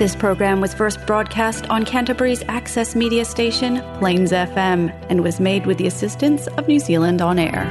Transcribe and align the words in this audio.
This 0.00 0.16
program 0.16 0.62
was 0.62 0.72
first 0.72 1.04
broadcast 1.06 1.68
on 1.68 1.84
Canterbury's 1.84 2.42
access 2.48 2.96
media 2.96 3.22
station, 3.22 3.82
Plains 3.98 4.32
FM, 4.32 4.90
and 5.10 5.22
was 5.22 5.38
made 5.40 5.66
with 5.66 5.76
the 5.76 5.86
assistance 5.86 6.46
of 6.46 6.66
New 6.66 6.78
Zealand 6.78 7.20
On 7.20 7.38
Air. 7.38 7.66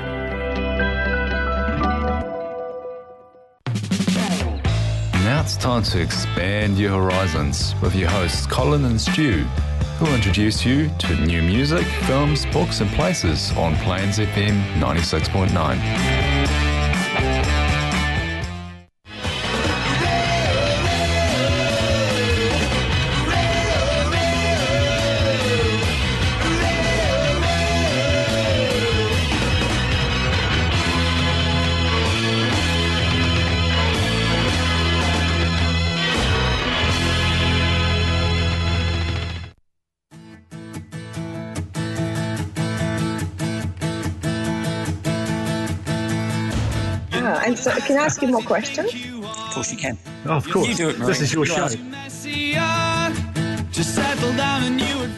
Now 5.25 5.41
it's 5.41 5.57
time 5.57 5.81
to 5.81 5.99
expand 5.99 6.77
your 6.77 6.91
horizons 7.01 7.73
with 7.81 7.95
your 7.95 8.09
hosts 8.11 8.45
Colin 8.45 8.85
and 8.85 9.01
Stu, 9.01 9.39
who'll 9.97 10.13
introduce 10.13 10.63
you 10.63 10.87
to 10.99 11.15
new 11.25 11.41
music, 11.41 11.87
films, 12.05 12.45
books, 12.53 12.79
and 12.79 12.91
places 12.91 13.51
on 13.57 13.75
Plains 13.77 14.19
FM 14.19 14.61
96.9. 14.75 16.28
can 47.89 47.97
I 47.97 48.03
ask 48.05 48.21
you 48.21 48.27
more 48.27 48.43
questions? 48.43 48.93
Of 48.93 49.51
course 49.51 49.71
you 49.71 49.77
can. 49.79 49.97
Oh, 50.27 50.33
of 50.33 50.47
course. 50.47 50.67
You 50.67 50.75
do 50.75 50.89
it, 50.89 50.99
Marie. 50.99 51.07
This 51.07 51.21
is 51.21 51.33
your 51.33 51.43
You 51.47 51.53
show. 51.53 51.63
ask. 51.65 51.77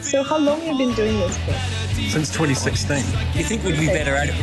So, 0.02 0.22
how 0.22 0.38
long 0.38 0.58
have 0.62 0.72
you 0.72 0.86
been 0.86 0.94
doing 0.94 1.18
this 1.20 1.36
for? 1.44 1.52
Since 2.08 2.30
2016. 2.30 2.96
You 3.34 3.44
think 3.44 3.62
we'd 3.62 3.78
be 3.78 3.88
better 3.88 4.14
at 4.14 4.30
it? 4.30 4.34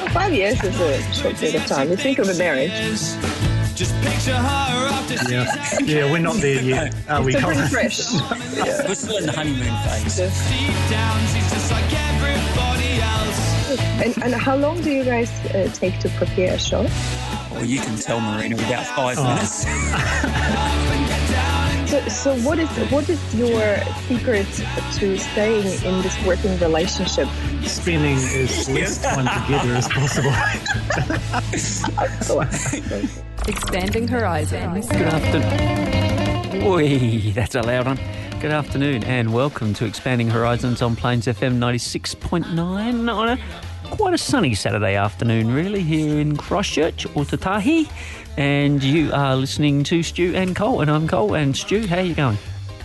Well, 0.00 0.08
five 0.08 0.32
years 0.32 0.60
is 0.64 0.80
a 0.80 1.02
short 1.12 1.36
period 1.36 1.54
of 1.62 1.66
time. 1.66 1.90
You 1.90 1.96
think 1.96 2.18
of 2.18 2.28
a 2.28 2.34
marriage. 2.34 2.72
Yeah. 5.28 5.68
Yeah, 5.84 6.10
we're 6.10 6.18
not 6.18 6.36
there 6.36 6.62
yet. 6.62 6.94
Are 7.08 7.22
we, 7.22 7.32
Still 7.32 7.42
Colin? 7.42 7.68
pretty 7.68 7.88
fresh. 7.90 8.12
We're 8.88 8.94
still 8.94 9.18
in 9.18 9.26
the 9.26 9.32
honeymoon 9.32 9.74
phase. 9.84 10.18
And, 13.80 14.16
and 14.22 14.34
how 14.34 14.56
long 14.56 14.80
do 14.82 14.90
you 14.90 15.04
guys 15.04 15.30
uh, 15.54 15.68
take 15.74 15.98
to 16.00 16.08
prepare 16.10 16.54
a 16.54 16.58
show? 16.58 16.86
Well, 17.50 17.64
you 17.64 17.80
can 17.80 17.96
tell 17.98 18.20
Marina 18.20 18.56
about 18.56 18.86
five 18.86 19.16
Oh. 19.18 19.24
minutes. 19.24 19.64
So, 21.86 22.00
so 22.08 22.34
what 22.38 22.58
is 22.58 22.68
what 22.90 23.06
is 23.08 23.20
your 23.34 23.76
secret 24.08 24.46
to 24.94 25.18
staying 25.18 25.66
in 25.84 26.02
this 26.02 26.16
working 26.26 26.58
relationship? 26.58 27.28
Spending 27.62 28.16
as 28.16 28.68
less 28.70 29.00
time 29.02 29.26
together 29.44 29.74
as 29.76 29.86
possible. 29.86 30.32
Expanding 33.48 34.08
horizons. 34.08 34.88
Good 34.88 35.02
afternoon. 35.02 36.64
Oi, 36.66 37.32
that's 37.32 37.54
a 37.54 37.60
loud 37.62 37.86
one. 37.86 38.00
Good 38.40 38.50
afternoon 38.50 39.04
and 39.04 39.32
welcome 39.32 39.72
to 39.74 39.84
Expanding 39.84 40.30
Horizons 40.30 40.82
on 40.82 40.96
Plains 40.96 41.26
FM 41.26 41.58
96.9 41.58 43.14
on 43.14 43.28
a 43.28 43.38
quite 43.96 44.14
a 44.14 44.18
sunny 44.18 44.54
Saturday 44.54 44.96
afternoon, 44.96 45.52
really, 45.52 45.80
here 45.80 46.18
in 46.18 46.36
Christchurch, 46.36 47.06
Ōtautahi. 47.08 47.88
And 48.36 48.82
you 48.82 49.12
are 49.12 49.36
listening 49.36 49.84
to 49.84 50.02
Stu 50.02 50.34
and 50.34 50.56
Cole, 50.56 50.80
and 50.80 50.90
I'm 50.90 51.06
Cole. 51.06 51.34
And 51.34 51.56
Stu, 51.56 51.86
how 51.86 51.98
are 51.98 52.02
you 52.02 52.14
going? 52.14 52.38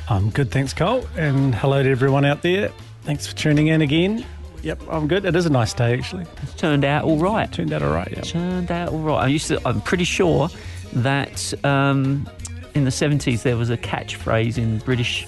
I'm 0.09 0.29
good, 0.29 0.51
thanks, 0.51 0.73
Cole. 0.73 1.07
And 1.17 1.55
hello 1.55 1.81
to 1.81 1.89
everyone 1.89 2.25
out 2.25 2.43
there. 2.43 2.71
Thanks 3.03 3.25
for 3.25 3.35
tuning 3.35 3.67
in 3.67 3.81
again. 3.81 4.25
Yep, 4.61 4.83
I'm 4.89 5.07
good. 5.07 5.25
It 5.25 5.35
is 5.35 5.45
a 5.45 5.49
nice 5.49 5.73
day, 5.73 5.97
actually. 5.97 6.25
It's 6.43 6.53
turned 6.53 6.85
out 6.85 7.05
all 7.05 7.17
right. 7.17 7.51
Turned 7.51 7.73
out 7.73 7.81
all 7.81 7.93
right. 7.93 8.11
Yep. 8.11 8.25
Turned 8.25 8.71
out 8.71 8.89
all 8.89 8.99
right. 8.99 9.23
I 9.23 9.27
used 9.27 9.47
to. 9.47 9.59
I'm 9.67 9.81
pretty 9.81 10.03
sure 10.03 10.49
that 10.93 11.53
um, 11.63 12.29
in 12.75 12.83
the 12.83 12.91
70s 12.91 13.41
there 13.41 13.57
was 13.57 13.69
a 13.69 13.77
catchphrase 13.77 14.57
in 14.57 14.79
British 14.79 15.25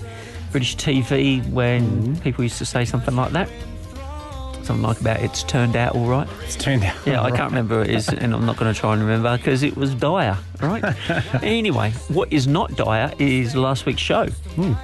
British 0.51 0.75
TV 0.75 1.47
when 1.49 2.19
people 2.19 2.43
used 2.43 2.57
to 2.57 2.65
say 2.65 2.85
something 2.85 3.15
like 3.15 3.31
that. 3.31 3.49
Something 4.71 4.87
like 4.87 5.01
about 5.01 5.19
it's 5.19 5.43
turned 5.43 5.75
out 5.75 5.95
all 5.95 6.07
right. 6.07 6.29
It's 6.45 6.55
turned 6.55 6.85
out 6.85 6.95
Yeah, 7.05 7.19
I 7.19 7.25
right. 7.25 7.35
can't 7.35 7.51
remember 7.51 7.81
it 7.81 7.89
is, 7.89 8.07
and 8.07 8.33
I'm 8.33 8.45
not 8.45 8.55
going 8.55 8.73
to 8.73 8.79
try 8.79 8.93
and 8.93 9.01
remember 9.01 9.35
because 9.35 9.63
it 9.63 9.75
was 9.75 9.93
dire, 9.93 10.37
right? 10.61 10.81
anyway, 11.43 11.91
what 12.07 12.31
is 12.31 12.47
not 12.47 12.73
dire 12.77 13.11
is 13.19 13.53
last 13.53 13.85
week's 13.85 14.01
show. 14.01 14.29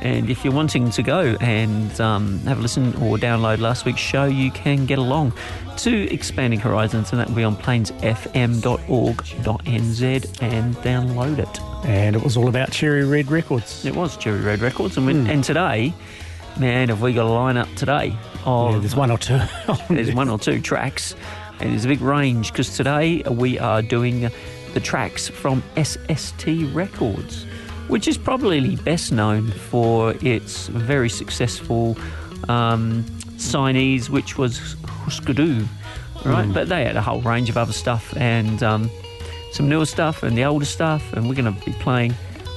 And 0.02 0.30
if 0.30 0.44
you're 0.44 0.54
wanting 0.54 0.90
to 0.90 1.02
go 1.02 1.38
and 1.40 2.02
um, 2.02 2.40
have 2.40 2.60
a 2.60 2.62
listen 2.62 2.88
or 2.96 3.18
download 3.18 3.60
last 3.60 3.86
week's 3.86 4.02
show, 4.02 4.26
you 4.26 4.52
can 4.52 4.86
get 4.86 5.00
along 5.00 5.32
to 5.78 6.14
Expanding 6.14 6.60
Horizons, 6.60 7.12
and 7.12 7.22
that 7.22 7.30
will 7.30 7.36
be 7.38 7.46
on 7.46 7.56
plainsfm.org.nz 7.56 10.42
and 10.42 10.76
download 10.76 11.40
it. 11.40 11.62
And 11.88 12.14
it 12.14 12.22
was 12.22 12.36
all 12.36 12.50
about 12.50 12.72
Cherry 12.72 13.06
Red 13.06 13.32
Records. 13.32 13.86
It 13.86 13.96
was 13.96 14.18
Cherry 14.18 14.42
Red 14.42 14.60
Records, 14.60 14.98
and, 14.98 15.06
we, 15.06 15.14
and 15.14 15.42
today, 15.46 15.94
man, 16.60 16.90
have 16.90 17.02
we 17.02 17.14
got 17.14 17.26
a 17.26 17.30
lineup 17.30 17.74
today 17.78 18.14
of 18.48 18.74
Yeah, 18.74 18.80
there's 18.82 18.96
one 18.96 19.12
or 19.12 19.18
two. 19.18 19.40
there's 19.90 20.14
one 20.14 20.30
or 20.30 20.40
two 20.40 20.62
tracks, 20.62 21.16
and 21.60 21.72
there's 21.72 21.86
a 21.86 21.88
big 21.88 22.02
range 22.02 22.52
because 22.52 22.76
today 22.76 23.22
we 23.30 23.60
are 23.60 23.82
doing 23.82 24.30
the 24.74 24.80
tracks 24.80 25.28
from 25.28 25.64
SST 25.82 26.46
Records, 26.74 27.46
which 27.88 28.08
is 28.08 28.18
probably 28.18 28.76
best 28.78 29.12
known 29.12 29.52
for 29.52 30.14
its 30.22 30.68
very 30.68 31.10
successful 31.10 31.98
um, 32.48 33.04
signees, 33.38 34.10
which 34.10 34.38
was 34.38 34.76
Husker 34.86 35.34
Du, 35.34 35.66
right? 36.26 36.52
But 36.54 36.70
they 36.70 36.86
had 36.86 36.96
a 36.96 37.02
whole 37.02 37.22
range 37.22 37.50
of 37.50 37.58
other 37.58 37.74
stuff 37.74 38.16
and 38.18 38.62
um, 38.64 38.90
some 39.52 39.68
newer 39.70 39.86
stuff 39.86 40.24
and 40.24 40.38
the 40.38 40.46
older 40.46 40.66
stuff, 40.66 41.14
and 41.14 41.28
we're 41.28 41.36
going 41.36 41.54
to 41.54 41.66
be 41.66 41.74
playing 41.74 42.14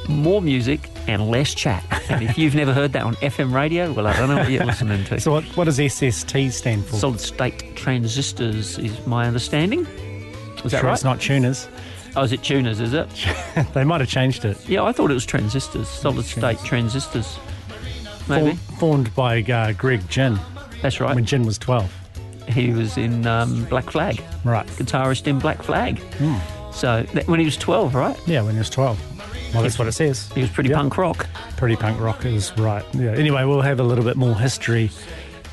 more 0.09 0.43
music 0.43 0.90
and 1.11 1.29
less 1.31 1.55
chat. 1.55 1.85
And 2.09 2.23
if 2.23 2.39
you've 2.39 2.55
never 2.55 2.73
heard 2.73 2.93
that 2.93 3.03
on 3.03 3.15
FM 3.17 3.53
radio, 3.53 3.93
well, 3.93 4.07
I 4.07 4.17
don't 4.17 4.29
know 4.29 4.37
what 4.37 4.51
you're 4.51 4.65
listening 4.65 5.05
to. 5.05 5.21
So 5.21 5.33
what, 5.33 5.45
what 5.57 5.65
does 5.65 5.77
SST 5.77 6.37
stand 6.53 6.87
for? 6.87 6.97
Solid 6.97 7.21
state 7.21 7.75
transistors 7.77 8.79
is 8.79 9.07
my 9.07 9.27
understanding. 9.27 9.87
Was 10.63 10.73
that 10.73 10.81
sure 10.81 10.89
right? 10.89 10.95
it's 10.95 11.05
not 11.05 11.21
tuners. 11.21 11.69
Oh, 12.17 12.23
is 12.23 12.33
it 12.33 12.43
tuners, 12.43 12.81
is 12.81 12.93
it? 12.95 13.09
they 13.75 13.85
might 13.85 14.01
have 14.01 14.09
changed 14.11 14.45
it. 14.45 14.69
Yeah, 14.69 14.83
I 14.85 14.93
thought 14.93 15.11
it 15.11 15.15
was 15.15 15.27
transistors, 15.27 15.89
solid 15.89 16.25
state 16.25 16.59
transistors. 16.65 17.39
Maybe. 18.29 18.55
Form- 18.57 18.77
formed 18.79 19.15
by 19.15 19.43
uh, 19.43 19.73
Greg 19.73 20.09
Ginn 20.09 20.39
That's 20.83 21.01
right. 21.01 21.15
when 21.15 21.25
Ginn 21.25 21.45
was 21.45 21.59
12. 21.59 21.93
He 22.49 22.71
was 22.73 22.97
in 22.97 23.27
um, 23.27 23.65
Black 23.67 23.91
Flag, 23.91 24.23
Right. 24.45 24.67
guitarist 24.67 25.27
in 25.27 25.39
Black 25.39 25.63
Flag. 25.63 26.01
So 26.73 27.03
that, 27.15 27.27
when 27.29 27.39
he 27.41 27.45
was 27.45 27.57
12, 27.57 27.95
right? 27.95 28.17
Yeah, 28.27 28.43
when 28.43 28.53
he 28.55 28.59
was 28.59 28.71
12. 28.71 29.10
Well, 29.53 29.63
that's 29.63 29.79
what 29.79 29.89
it 29.89 29.93
says. 29.93 30.31
He 30.33 30.41
was 30.43 30.51
pretty 30.51 30.71
Yeah. 30.71 30.77
punk 30.77 30.97
rock. 30.97 31.27
Pretty 31.57 31.77
punk 31.77 32.01
rock 32.01 32.25
is 32.25 32.57
right. 32.59 32.85
Yeah. 32.95 33.11
Anyway, 33.13 33.45
we'll 33.45 33.61
have 33.63 33.81
a 33.81 33.83
little 33.83 34.05
bit 34.05 34.17
more 34.17 34.39
history, 34.39 34.91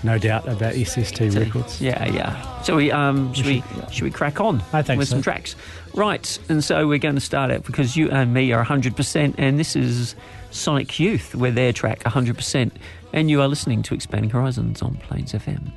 no 0.03 0.18
doubt, 0.19 0.47
about 0.47 0.75
SST 0.75 1.30
records. 1.35 1.81
Yeah, 1.81 2.06
yeah. 2.06 2.62
So 2.62 2.75
we 2.75 2.91
um, 2.91 3.34
should 3.34 3.46
we 3.47 3.63
should 3.91 4.03
we 4.03 4.12
crack 4.12 4.40
on 4.40 4.62
I 4.74 4.81
think 4.84 5.00
with 5.00 5.08
so. 5.08 5.16
some 5.16 5.22
tracks, 5.24 5.56
right? 5.96 6.40
And 6.50 6.63
so 6.63 6.88
we're 6.88 7.00
going 7.00 7.16
to 7.16 7.22
start 7.22 7.50
out 7.52 7.63
because 7.63 7.97
you 7.97 8.09
and 8.12 8.34
me 8.34 8.52
are 8.53 8.63
100%, 8.63 9.35
and 9.38 9.59
this 9.59 9.75
is 9.75 10.16
Sonic 10.52 11.00
Youth 11.00 11.34
with 11.34 11.56
their 11.56 11.74
track 11.74 12.03
100%, 12.03 12.72
and 13.14 13.29
you 13.31 13.41
are 13.41 13.47
listening 13.47 13.81
to 13.84 13.96
Expanding 13.96 14.29
Horizons 14.29 14.81
on 14.84 14.96
Plains 14.96 15.34
FM. 15.34 15.72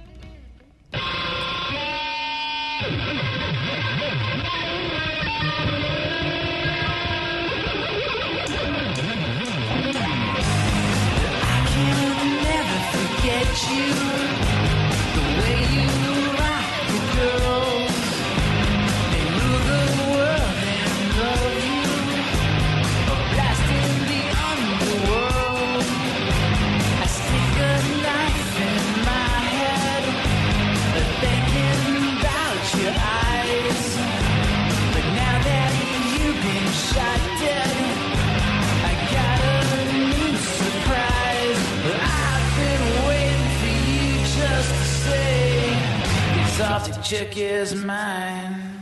Chick 47.11 47.37
is 47.37 47.75
mine. 47.75 48.80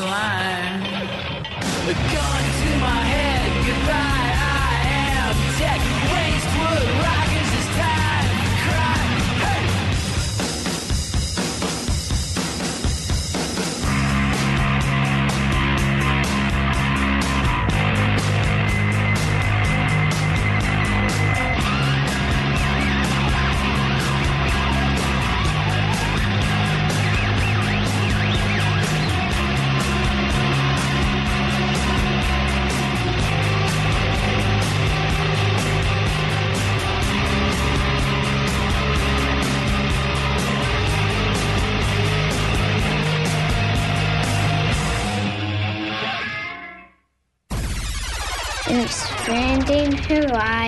slime. 0.00 0.59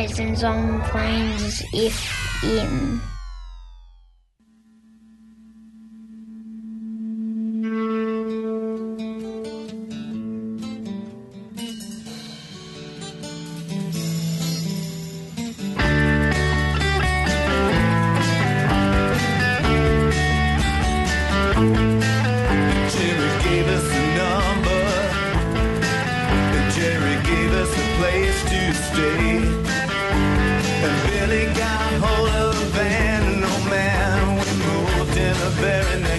and 0.02 0.36
zone 0.36 0.80
planes 0.82 1.62
if 1.72 2.42
in. 2.42 3.00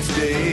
next 0.04 0.18
day. 0.18 0.53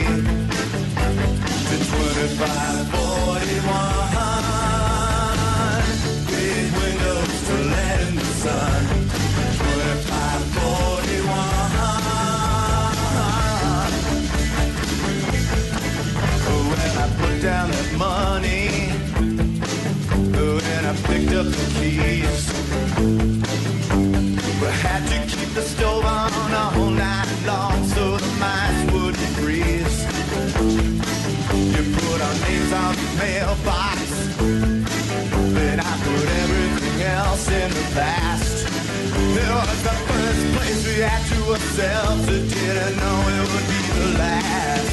us 37.41 37.49
in 37.49 37.69
the 37.71 37.83
past. 37.93 38.65
It 38.65 39.49
was 39.49 39.83
the 39.83 39.89
first 40.09 40.45
place 40.55 40.85
we 40.85 40.95
had 41.01 41.23
to 41.31 41.37
ourselves. 41.51 42.27
It 42.27 42.49
didn't 42.49 42.95
know 42.97 43.17
it 43.35 43.43
would 43.51 43.67
be 43.71 43.79
the 43.97 44.07
last. 44.19 44.89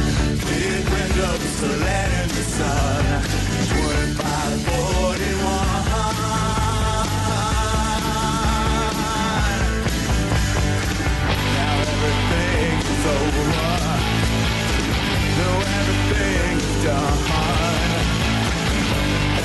Big 0.49 0.83
windows 0.95 1.43
to 1.59 1.67
let 1.85 2.09
in 2.21 2.27
the 2.37 2.43
sun. 2.57 3.03
2541. 3.69 5.18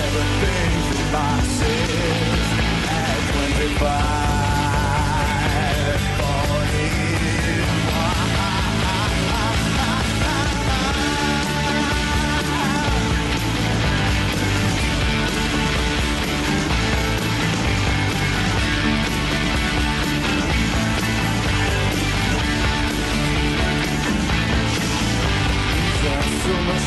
Everything 0.04 0.70
through 0.88 1.12
my 1.12 1.42
sins 1.42 2.48
at 2.88 4.23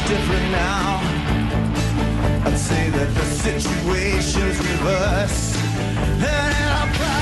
different 0.08 0.52
now. 0.52 1.02
I'd 2.46 2.58
say 2.58 2.90
that 2.92 3.14
the 3.14 3.26
situation's 3.44 4.58
reversed. 4.58 5.56
And 5.58 6.56
I'll 6.78 7.17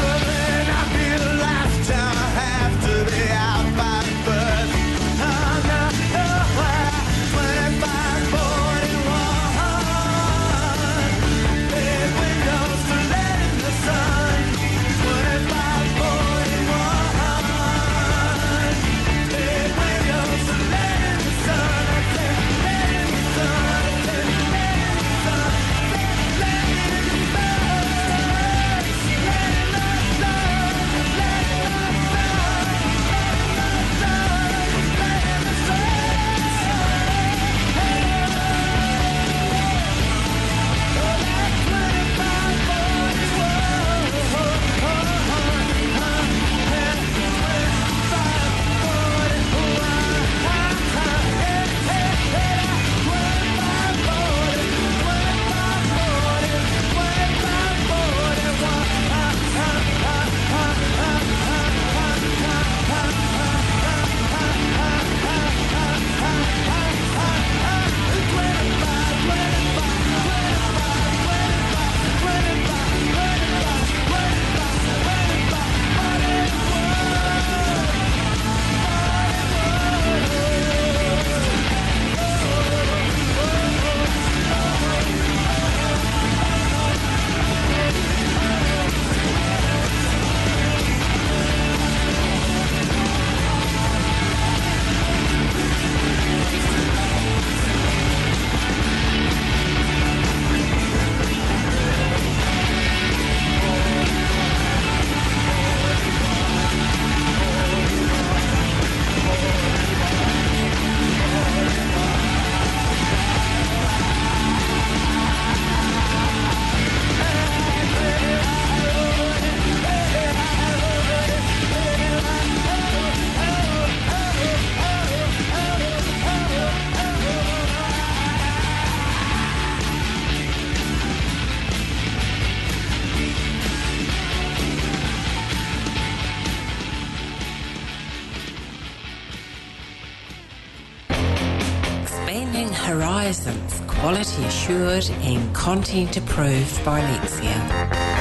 assured 144.65 145.07
and 145.21 145.53
content 145.53 146.17
approved 146.17 146.83
by 146.83 146.99
Lexia. 146.99 148.14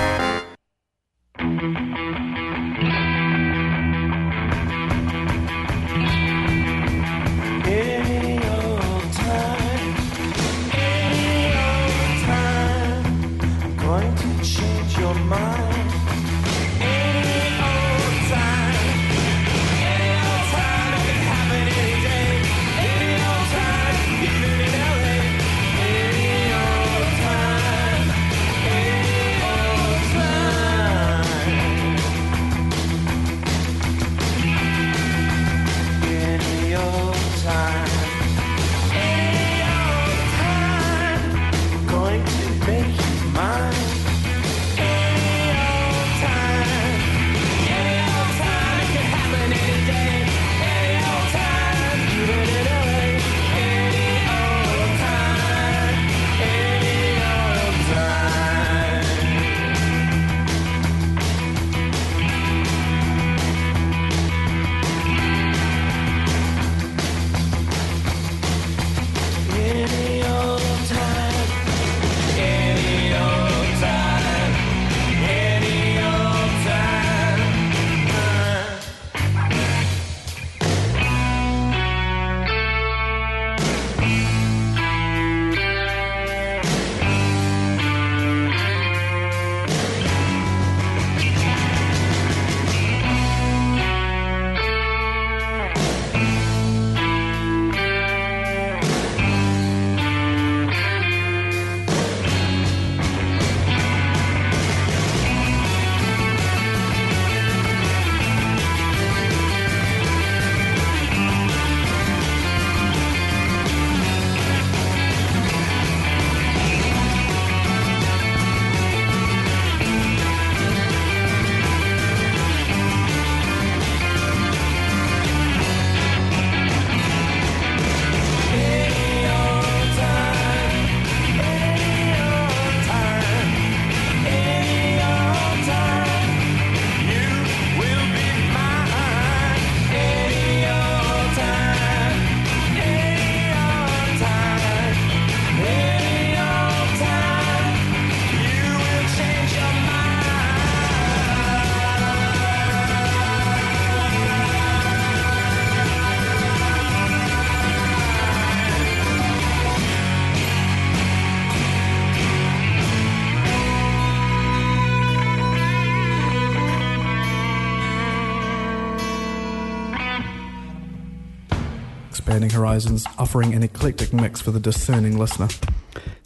Horizons, 172.54 173.06
offering 173.18 173.54
an 173.54 173.62
eclectic 173.62 174.12
mix 174.12 174.40
for 174.40 174.50
the 174.50 174.60
discerning 174.60 175.18
listener. 175.18 175.48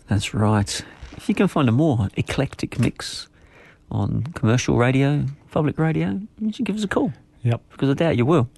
That's 0.06 0.32
right. 0.34 0.82
If 1.16 1.28
you 1.28 1.34
can 1.34 1.48
find 1.48 1.68
a 1.68 1.72
more 1.72 2.08
eclectic 2.16 2.78
mix 2.78 3.28
on 3.90 4.24
commercial 4.34 4.76
radio, 4.76 5.24
public 5.50 5.78
radio, 5.78 6.20
you 6.40 6.52
should 6.52 6.66
give 6.66 6.76
us 6.76 6.84
a 6.84 6.88
call. 6.88 7.12
Yep. 7.42 7.62
Because 7.70 7.90
I 7.90 7.94
doubt 7.94 8.16
you 8.16 8.26
will. 8.26 8.48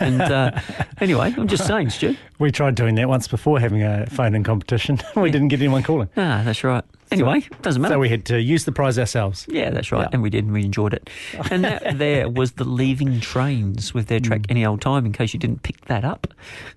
And 0.00 0.20
uh, 0.20 0.60
anyway, 1.00 1.34
I'm 1.36 1.48
just 1.48 1.66
saying, 1.66 1.90
Stu. 1.90 2.16
We 2.38 2.50
tried 2.50 2.74
doing 2.74 2.94
that 2.96 3.08
once 3.08 3.28
before, 3.28 3.60
having 3.60 3.82
a 3.82 4.06
phone 4.06 4.34
in 4.34 4.42
competition. 4.44 4.98
we 5.16 5.30
didn't 5.30 5.48
get 5.48 5.60
anyone 5.60 5.82
calling. 5.82 6.08
Ah, 6.16 6.42
that's 6.44 6.64
right. 6.64 6.84
Anyway, 7.10 7.46
doesn't 7.62 7.80
matter. 7.80 7.94
So 7.94 7.98
we 7.98 8.08
had 8.08 8.24
to 8.26 8.40
use 8.40 8.64
the 8.64 8.72
prize 8.72 8.98
ourselves. 8.98 9.46
Yeah, 9.48 9.70
that's 9.70 9.90
right. 9.92 10.08
And 10.12 10.22
we 10.22 10.30
did, 10.30 10.44
and 10.44 10.52
we 10.52 10.64
enjoyed 10.64 10.94
it. 10.94 11.08
And 11.50 11.64
that 11.64 11.98
there 11.98 12.28
was 12.28 12.52
the 12.52 12.64
Leaving 12.64 13.20
Trains 13.20 13.94
with 13.94 14.06
their 14.08 14.20
track 14.20 14.42
Any 14.48 14.64
Old 14.66 14.80
Time, 14.80 15.06
in 15.06 15.12
case 15.12 15.32
you 15.32 15.40
didn't 15.40 15.62
pick 15.62 15.86
that 15.86 16.04
up. 16.04 16.26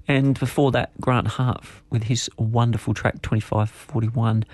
And 0.08 0.40
before 0.40 0.72
that, 0.72 0.92
Grant 1.02 1.28
Hart 1.28 1.64
with 1.90 2.04
his 2.04 2.30
wonderful 2.38 2.94
track 2.94 3.22
2541. 3.22 4.46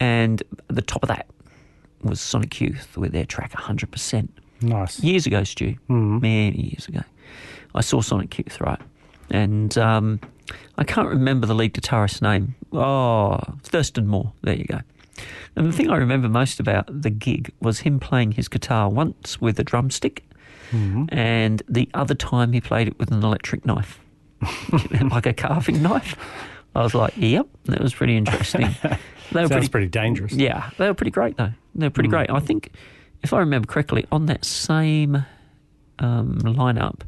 And 0.00 0.42
at 0.68 0.76
the 0.76 0.82
top 0.82 1.02
of 1.02 1.08
that 1.08 1.26
was 2.02 2.20
Sonic 2.20 2.60
Youth 2.60 2.96
with 2.96 3.12
their 3.12 3.24
track 3.24 3.52
100%. 3.52 4.28
Nice. 4.60 5.00
Years 5.00 5.26
ago, 5.26 5.44
Stu. 5.44 5.76
Many 5.88 6.60
years 6.60 6.86
ago. 6.88 7.00
I 7.74 7.80
saw 7.80 8.00
Sonic 8.00 8.36
Youth, 8.38 8.60
right? 8.60 8.80
And 9.30 9.76
um, 9.78 10.20
I 10.76 10.84
can't 10.84 11.08
remember 11.08 11.46
the 11.46 11.54
lead 11.54 11.74
guitarist's 11.74 12.20
name. 12.22 12.54
Oh, 12.72 13.40
Thurston 13.62 14.06
Moore. 14.06 14.32
There 14.42 14.54
you 14.54 14.64
go. 14.64 14.80
And 15.56 15.66
the 15.66 15.72
thing 15.72 15.90
I 15.90 15.96
remember 15.96 16.28
most 16.28 16.58
about 16.60 16.86
the 17.02 17.10
gig 17.10 17.52
was 17.60 17.80
him 17.80 18.00
playing 18.00 18.32
his 18.32 18.48
guitar 18.48 18.88
once 18.88 19.40
with 19.40 19.58
a 19.60 19.64
drumstick, 19.64 20.24
and 21.10 21.62
the 21.68 21.88
other 21.94 22.14
time 22.16 22.52
he 22.52 22.60
played 22.60 22.88
it 22.88 22.98
with 22.98 23.12
an 23.12 23.22
electric 23.22 23.64
knife, 23.64 24.00
like 25.10 25.24
a 25.26 25.32
carving 25.32 25.82
knife. 25.82 26.16
I 26.74 26.82
was 26.82 26.94
like, 26.94 27.14
yep, 27.16 27.46
that 27.66 27.80
was 27.80 27.94
pretty 27.94 28.16
interesting. 28.16 28.68
They 29.32 29.40
were 29.40 29.48
Sounds 29.48 29.68
pretty 29.70 29.88
dangerous. 29.88 30.32
yeah, 30.34 30.70
they 30.78 30.86
were 30.86 30.94
pretty 30.94 31.10
great 31.10 31.36
though. 31.38 31.50
They 31.74 31.86
were 31.86 31.90
pretty 31.90 32.10
great. 32.10 32.30
I 32.30 32.40
think, 32.40 32.70
if 33.22 33.32
I 33.32 33.38
remember 33.38 33.66
correctly, 33.66 34.04
on 34.12 34.26
that 34.26 34.44
same 34.44 35.24
um, 35.98 36.38
lineup 36.42 37.00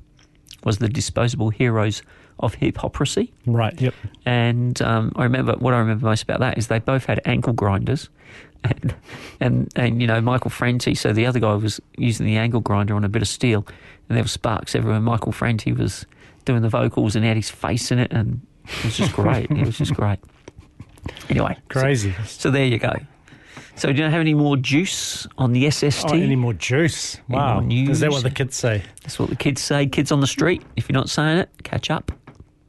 was 0.65 0.79
the 0.79 0.89
Disposable 0.89 1.51
Heroes 1.51 2.03
of 2.40 2.57
Hiphoprisy. 2.57 3.31
Right, 3.47 3.81
yep. 3.81 3.95
And 4.25 4.81
um, 4.83 5.12
I 5.16 5.25
remember 5.25 5.55
what 5.55 5.75
I 5.75 5.78
remember 5.78 6.07
most 6.07 6.23
about 6.23 6.40
that 6.40 6.59
is 6.59 6.69
they 6.69 6.78
both 6.78 7.07
had 7.07 7.21
angle 7.25 7.52
grinders, 7.52 8.09
and 8.64 8.95
and 9.40 9.73
and 9.76 10.00
you 10.00 10.07
know 10.07 10.21
Michael 10.21 10.50
Franti. 10.50 10.95
So 10.95 11.12
the 11.12 11.26
other 11.26 11.40
guy 11.40 11.55
was 11.55 11.81
using 11.97 12.26
the 12.26 12.37
angle 12.37 12.61
grinder 12.61 12.95
on 12.95 13.05
a 13.05 13.09
bit 13.09 13.23
of 13.23 13.28
steel, 13.28 13.66
and 14.09 14.16
there 14.16 14.25
were 14.25 14.28
sparks 14.28 14.75
everywhere. 14.75 15.00
Michael 15.00 15.33
Franti 15.33 15.73
was 15.73 16.07
doing 16.45 16.62
the 16.62 16.69
vocals 16.69 17.16
and 17.16 17.25
had 17.25 17.37
his 17.37 17.50
face 17.50 17.90
in 17.90 17.99
it, 17.99 18.12
and 18.12 18.40
it 18.64 18.85
was 18.85 18.97
just 18.97 19.12
great. 19.12 19.50
it 19.50 19.66
was 19.66 19.78
just 19.78 19.95
great. 19.95 20.19
Anyway, 21.31 21.57
Crazy. 21.69 22.12
So, 22.12 22.25
so 22.25 22.50
there 22.50 22.64
you 22.64 22.78
go. 22.78 22.95
So 23.76 23.93
do 23.93 23.99
you 24.02 24.05
have 24.09 24.21
any 24.21 24.33
more 24.33 24.57
juice 24.57 25.26
on 25.37 25.52
the 25.52 25.71
SST? 25.71 26.07
Oh, 26.09 26.14
any 26.14 26.35
more 26.35 26.55
juice? 26.55 27.19
Wow. 27.28 27.61
more 27.61 27.90
Is 27.90 28.00
that 28.00 28.11
what 28.11 28.23
the 28.23 28.31
kids 28.31 28.57
say? 28.57 28.83
That's 29.02 29.19
what 29.19 29.28
the 29.28 29.37
kids 29.37 29.61
say. 29.61 29.87
Kids 29.87 30.11
on 30.11 30.21
the 30.21 30.26
street. 30.26 30.62
If 30.76 30.88
you're 30.88 30.95
not 30.95 31.11
saying 31.11 31.38
it, 31.38 31.50
catch 31.62 31.90
up. 31.90 32.11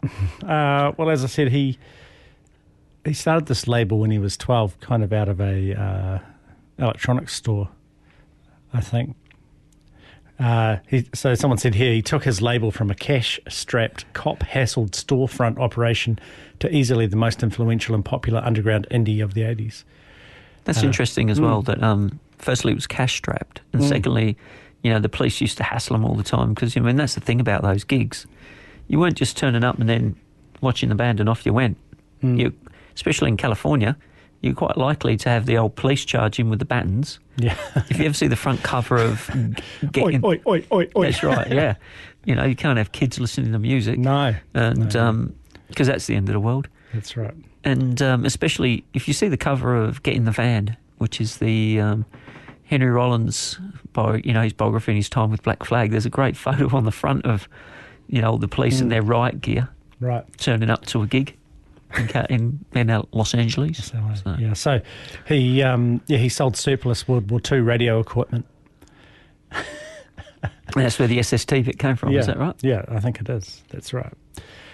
Uh, 0.45 0.91
well, 0.97 1.09
as 1.09 1.23
I 1.23 1.27
said, 1.27 1.49
he 1.51 1.77
he 3.05 3.13
started 3.13 3.47
this 3.47 3.67
label 3.67 3.99
when 3.99 4.11
he 4.11 4.19
was 4.19 4.37
twelve, 4.37 4.79
kind 4.79 5.03
of 5.03 5.11
out 5.11 5.27
of 5.29 5.41
a 5.41 5.73
uh, 5.73 6.19
electronics 6.77 7.33
store, 7.35 7.69
I 8.73 8.81
think. 8.81 9.15
Uh, 10.39 10.77
he, 10.87 11.07
so 11.15 11.33
someone 11.33 11.57
said 11.57 11.73
here 11.73 11.91
he 11.91 12.01
took 12.03 12.23
his 12.23 12.41
label 12.43 12.69
from 12.69 12.91
a 12.91 12.95
cash-strapped, 12.95 14.05
cop-hassled 14.13 14.91
storefront 14.91 15.57
operation 15.57 16.19
to 16.59 16.73
easily 16.73 17.07
the 17.07 17.15
most 17.15 17.41
influential 17.41 17.95
and 17.95 18.05
popular 18.05 18.39
underground 18.45 18.85
indie 18.91 19.23
of 19.23 19.33
the 19.33 19.41
80s. 19.41 19.83
That's 20.65 20.83
Uh, 20.83 20.85
interesting 20.85 21.31
as 21.31 21.41
well. 21.41 21.63
mm. 21.63 21.65
That 21.65 21.81
um, 21.81 22.19
firstly 22.37 22.71
it 22.71 22.75
was 22.75 22.85
cash 22.85 23.15
strapped, 23.15 23.61
and 23.73 23.81
Mm. 23.81 23.89
secondly, 23.89 24.37
you 24.83 24.91
know, 24.93 24.99
the 24.99 25.09
police 25.09 25.41
used 25.41 25.57
to 25.57 25.63
hassle 25.63 25.95
them 25.95 26.05
all 26.05 26.13
the 26.15 26.23
time 26.23 26.53
because 26.53 26.77
I 26.77 26.81
mean 26.81 26.97
that's 26.97 27.15
the 27.15 27.21
thing 27.21 27.39
about 27.39 27.63
those 27.63 27.83
gigs. 27.83 28.27
You 28.87 28.99
weren't 28.99 29.17
just 29.17 29.37
turning 29.37 29.63
up 29.63 29.79
and 29.79 29.89
then 29.89 30.15
watching 30.61 30.89
the 30.89 30.95
band 30.95 31.19
and 31.19 31.29
off 31.29 31.45
you 31.45 31.53
went. 31.53 31.77
Mm. 32.23 32.39
You, 32.39 32.53
especially 32.95 33.29
in 33.29 33.37
California, 33.37 33.97
you're 34.41 34.53
quite 34.53 34.77
likely 34.77 35.17
to 35.17 35.29
have 35.29 35.45
the 35.45 35.57
old 35.57 35.75
police 35.75 36.05
charge 36.05 36.39
in 36.39 36.49
with 36.49 36.59
the 36.59 36.65
batons. 36.65 37.19
Yeah. 37.37 37.57
if 37.89 37.99
you 37.99 38.05
ever 38.05 38.13
see 38.13 38.27
the 38.27 38.35
front 38.35 38.63
cover 38.63 38.97
of 38.97 39.29
Getting, 39.91 40.23
oi, 40.23 40.41
oi, 40.47 40.65
oi, 40.71 40.89
oi. 40.95 41.03
that's 41.03 41.23
right. 41.23 41.51
Yeah, 41.51 41.75
you 42.25 42.35
know, 42.35 42.43
you 42.45 42.55
can't 42.55 42.77
have 42.77 42.91
kids 42.91 43.19
listening 43.19 43.51
to 43.51 43.59
music. 43.59 43.97
No, 43.99 44.35
and 44.53 44.93
no. 44.93 45.29
because 45.67 45.87
that's 45.87 46.07
the 46.07 46.15
end 46.15 46.29
of 46.29 46.33
the 46.33 46.39
world. 46.39 46.67
That's 46.93 47.17
right. 47.17 47.33
And 47.63 48.01
um, 48.01 48.25
especially 48.25 48.85
if 48.93 49.07
you 49.07 49.13
see 49.13 49.27
the 49.27 49.37
cover 49.37 49.75
of 49.75 50.01
Get 50.03 50.15
in 50.15 50.25
the 50.25 50.31
Van, 50.31 50.77
which 50.99 51.19
is 51.19 51.37
the 51.37 51.79
um, 51.79 52.05
Henry 52.63 52.89
Rollins, 52.89 53.59
bio, 53.93 54.15
you 54.23 54.33
know, 54.33 54.41
his 54.41 54.53
biography 54.53 54.91
and 54.91 54.97
his 54.97 55.09
time 55.09 55.31
with 55.31 55.43
Black 55.43 55.63
Flag, 55.65 55.91
there's 55.91 56.05
a 56.05 56.09
great 56.09 56.37
photo 56.45 56.75
on 56.75 56.85
the 56.85 56.91
front 56.91 57.25
of, 57.25 57.47
you 58.07 58.21
know, 58.21 58.37
the 58.37 58.47
police 58.47 58.79
in 58.81 58.87
Mm. 58.87 58.89
their 58.91 59.01
riot 59.01 59.41
gear 59.41 59.69
Right. 59.99 60.23
turning 60.37 60.69
up 60.69 60.85
to 60.87 61.01
a 61.01 61.07
gig 61.07 61.35
in, 61.97 62.09
in, 62.29 62.65
in 62.73 62.89
uh, 62.89 63.01
Los 63.11 63.33
Angeles. 63.33 63.85
So, 63.85 64.35
Yeah, 64.37 64.53
so 64.53 64.81
he 65.27 65.61
um, 65.63 66.01
yeah 66.07 66.17
he 66.17 66.29
sold 66.29 66.55
surplus 66.57 67.07
World 67.07 67.29
War 67.31 67.39
II 67.51 67.59
radio 67.61 67.99
equipment. 67.99 68.45
that's 70.75 70.99
where 70.99 71.07
the 71.07 71.21
SST 71.23 71.49
bit 71.49 71.79
came 71.79 71.95
from, 71.95 72.11
yeah, 72.11 72.19
is 72.19 72.27
that 72.27 72.37
right? 72.37 72.55
Yeah, 72.61 72.83
I 72.89 72.99
think 72.99 73.19
it 73.21 73.29
is. 73.29 73.63
That's 73.69 73.93
right. 73.93 74.11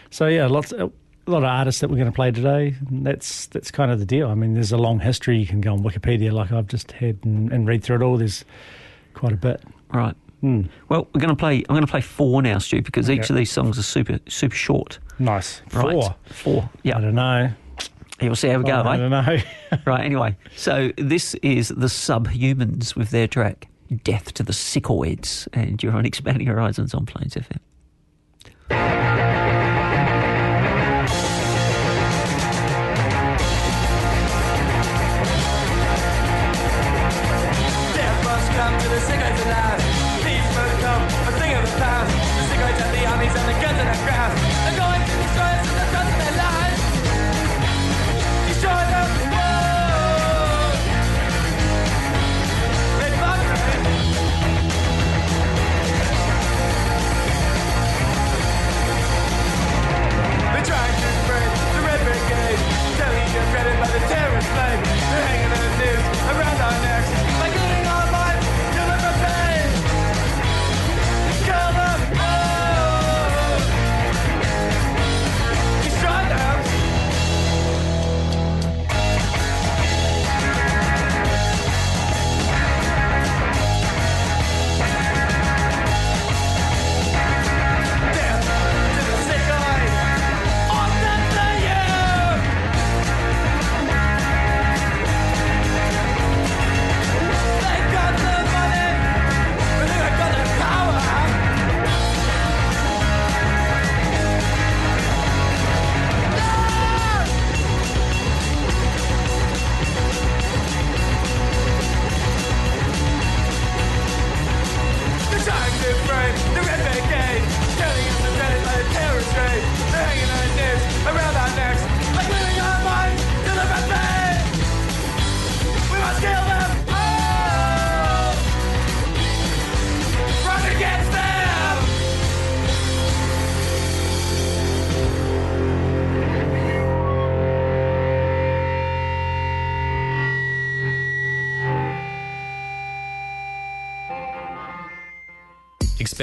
So 0.10 0.28
yeah, 0.28 0.48
lots 0.48 0.72
a 0.72 0.90
lot 1.28 1.38
of 1.38 1.44
artists 1.46 1.80
that 1.82 1.90
we're 1.90 1.96
going 1.98 2.12
to 2.12 2.16
play 2.16 2.32
today. 2.32 2.76
That's 2.92 3.48
that's 3.48 3.72
kind 3.72 3.92
of 3.92 4.00
the 4.00 4.06
deal. 4.06 4.28
I 4.30 4.34
mean, 4.36 4.54
there's 4.56 4.72
a 4.72 4.78
long 4.78 5.00
history. 5.00 5.38
You 5.38 5.46
can 5.48 5.62
go 5.62 5.72
on 5.74 5.82
Wikipedia, 5.84 6.32
like 6.32 6.52
I've 6.52 6.68
just 6.68 6.92
had, 6.94 7.20
and, 7.24 7.52
and 7.52 7.68
read 7.68 7.84
through 7.84 7.98
it 7.98 8.02
all. 8.02 8.18
There's 8.18 8.44
quite 9.14 9.32
a 9.34 9.38
bit. 9.38 9.62
Right. 9.94 10.16
Mm. 10.44 10.70
Well, 10.90 11.08
we're 11.14 11.22
going 11.22 11.30
to 11.30 11.40
play. 11.40 11.58
I'm 11.70 11.74
going 11.74 11.86
to 11.86 11.92
play 11.92 12.02
four 12.02 12.42
now, 12.42 12.58
Stu, 12.58 12.82
because 12.82 13.10
each 13.10 13.30
of 13.30 13.36
these 13.36 13.52
songs 13.52 13.80
are 13.80 13.84
super 13.84 14.20
super 14.28 14.56
short. 14.56 15.00
Nice. 15.18 15.62
Right. 15.72 15.94
Four. 15.94 16.16
Four. 16.26 16.70
Yeah. 16.84 16.98
I 16.98 17.02
don't 17.02 17.16
know. 17.16 17.50
You'll 18.22 18.36
see 18.36 18.50
how 18.50 18.58
we 18.60 18.64
go, 18.64 18.74
I 18.74 18.96
eh? 18.96 18.98
don't 18.98 19.10
know. 19.10 19.38
right, 19.86 20.06
anyway. 20.06 20.38
So 20.56 20.92
this 20.98 21.34
is 21.36 21.70
the 21.70 21.88
Subhumans 21.88 22.96
with 22.96 23.10
their 23.10 23.28
track 23.28 23.68
Death 24.04 24.34
to 24.36 24.44
the 24.44 24.54
Sickoids, 24.54 25.48
and 25.54 25.82
you're 25.84 25.94
on 25.94 26.06
Expanding 26.06 26.48
Horizons 26.48 26.94
on 26.94 27.06
Plains 27.06 27.36
FM. 27.36 29.03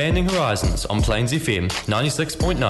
Expanding 0.00 0.30
Horizons 0.30 0.86
on 0.86 1.02
Plains 1.02 1.30
FM 1.30 1.68
96.9. 1.84 2.62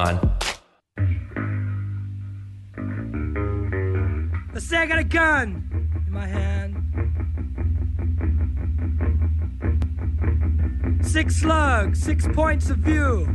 Let's 4.53 4.66
say 4.66 4.79
I 4.79 4.87
got 4.87 4.99
a 4.99 5.05
gun 5.05 5.95
in 6.09 6.12
my 6.12 6.27
hand. 6.27 6.75
Six 11.07 11.37
slugs, 11.37 12.03
six 12.03 12.27
points 12.27 12.69
of 12.69 12.79
view. 12.79 13.27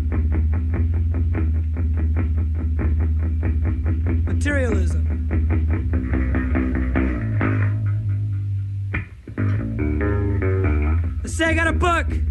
Materialism. 4.25 5.03
Let's 11.23 11.37
say 11.37 11.45
I 11.45 11.53
got 11.53 11.67
a 11.67 11.71
book 11.71 12.24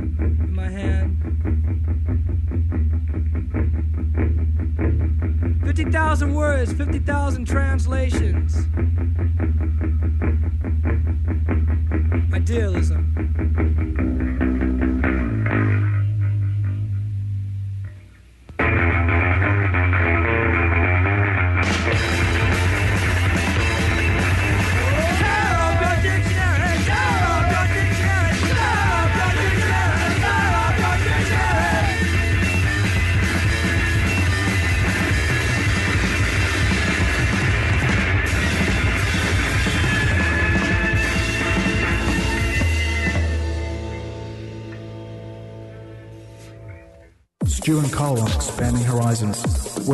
50,000 5.84 6.34
words, 6.34 6.72
50,000 6.72 7.44
translations. 7.44 8.56
Idealism. 12.32 13.03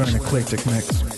We're 0.00 0.06
an 0.06 0.16
eclectic 0.16 0.64
mix. 0.64 1.09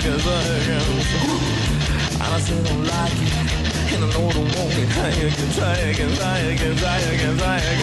Sing, 0.00 0.10
can 0.10 0.18
sing. 0.20 1.28
And 2.14 2.30
I 2.34 2.38
still 2.40 2.62
don't 2.64 2.84
like 2.84 3.20
it, 3.20 3.32
and 3.92 4.04
I 4.04 4.08
know 4.12 4.28
I 4.28 4.32
don't 4.32 4.50
want 4.56 4.78
it. 4.78 4.88
I 4.90 5.12
can 5.12 5.50
sing, 5.56 5.94
can 5.94 6.10
sing, 6.16 6.56
can 6.58 6.76
sing, 6.76 7.18
can 7.20 7.36
sing. 7.38 7.80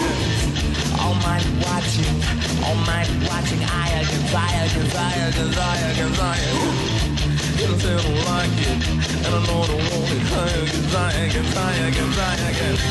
Almighty 0.97 1.51
watching, 1.65 2.15
Almighty 2.63 3.15
watching. 3.27 3.61
I 3.63 4.03
can 4.09 4.23
sing, 4.31 4.67
can 4.73 4.87
sing, 4.93 5.31
can 5.35 5.49
sing, 5.53 5.95
can 5.97 6.11
sing. 6.17 6.41
And 7.57 7.69
I 7.73 7.77
still 7.77 8.01
don't 8.01 8.21
like 8.25 8.57
it, 8.65 8.79
and 9.25 9.33
I 9.33 9.39
know 9.45 9.61
I 9.61 9.67
don't 9.67 9.85
want 9.91 10.11
it. 10.11 10.23
I 10.27 10.51
can 10.69 10.85
sing, 10.91 11.29
can 11.33 11.45
sing, 11.53 11.93
can 11.93 12.09
sing, 12.13 12.53
can 12.55 12.86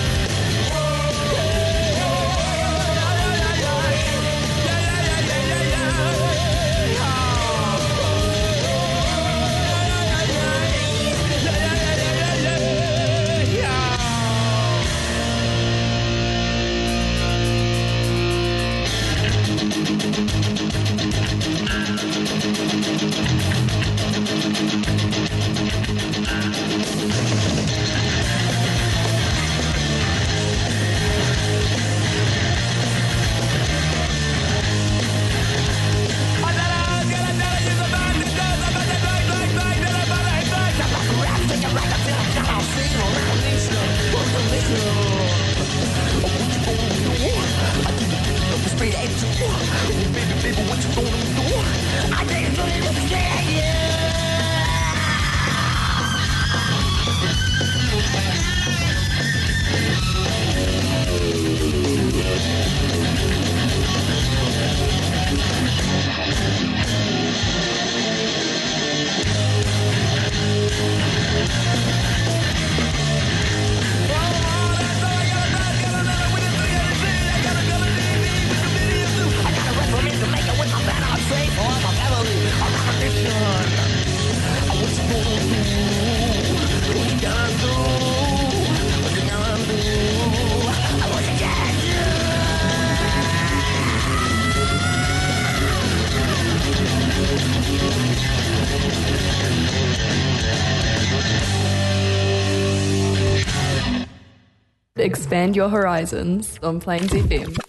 Expand 105.36 105.54
your 105.54 105.68
horizons 105.68 106.58
on 106.62 106.80
Plains 106.80 107.10
FM. 107.10 107.65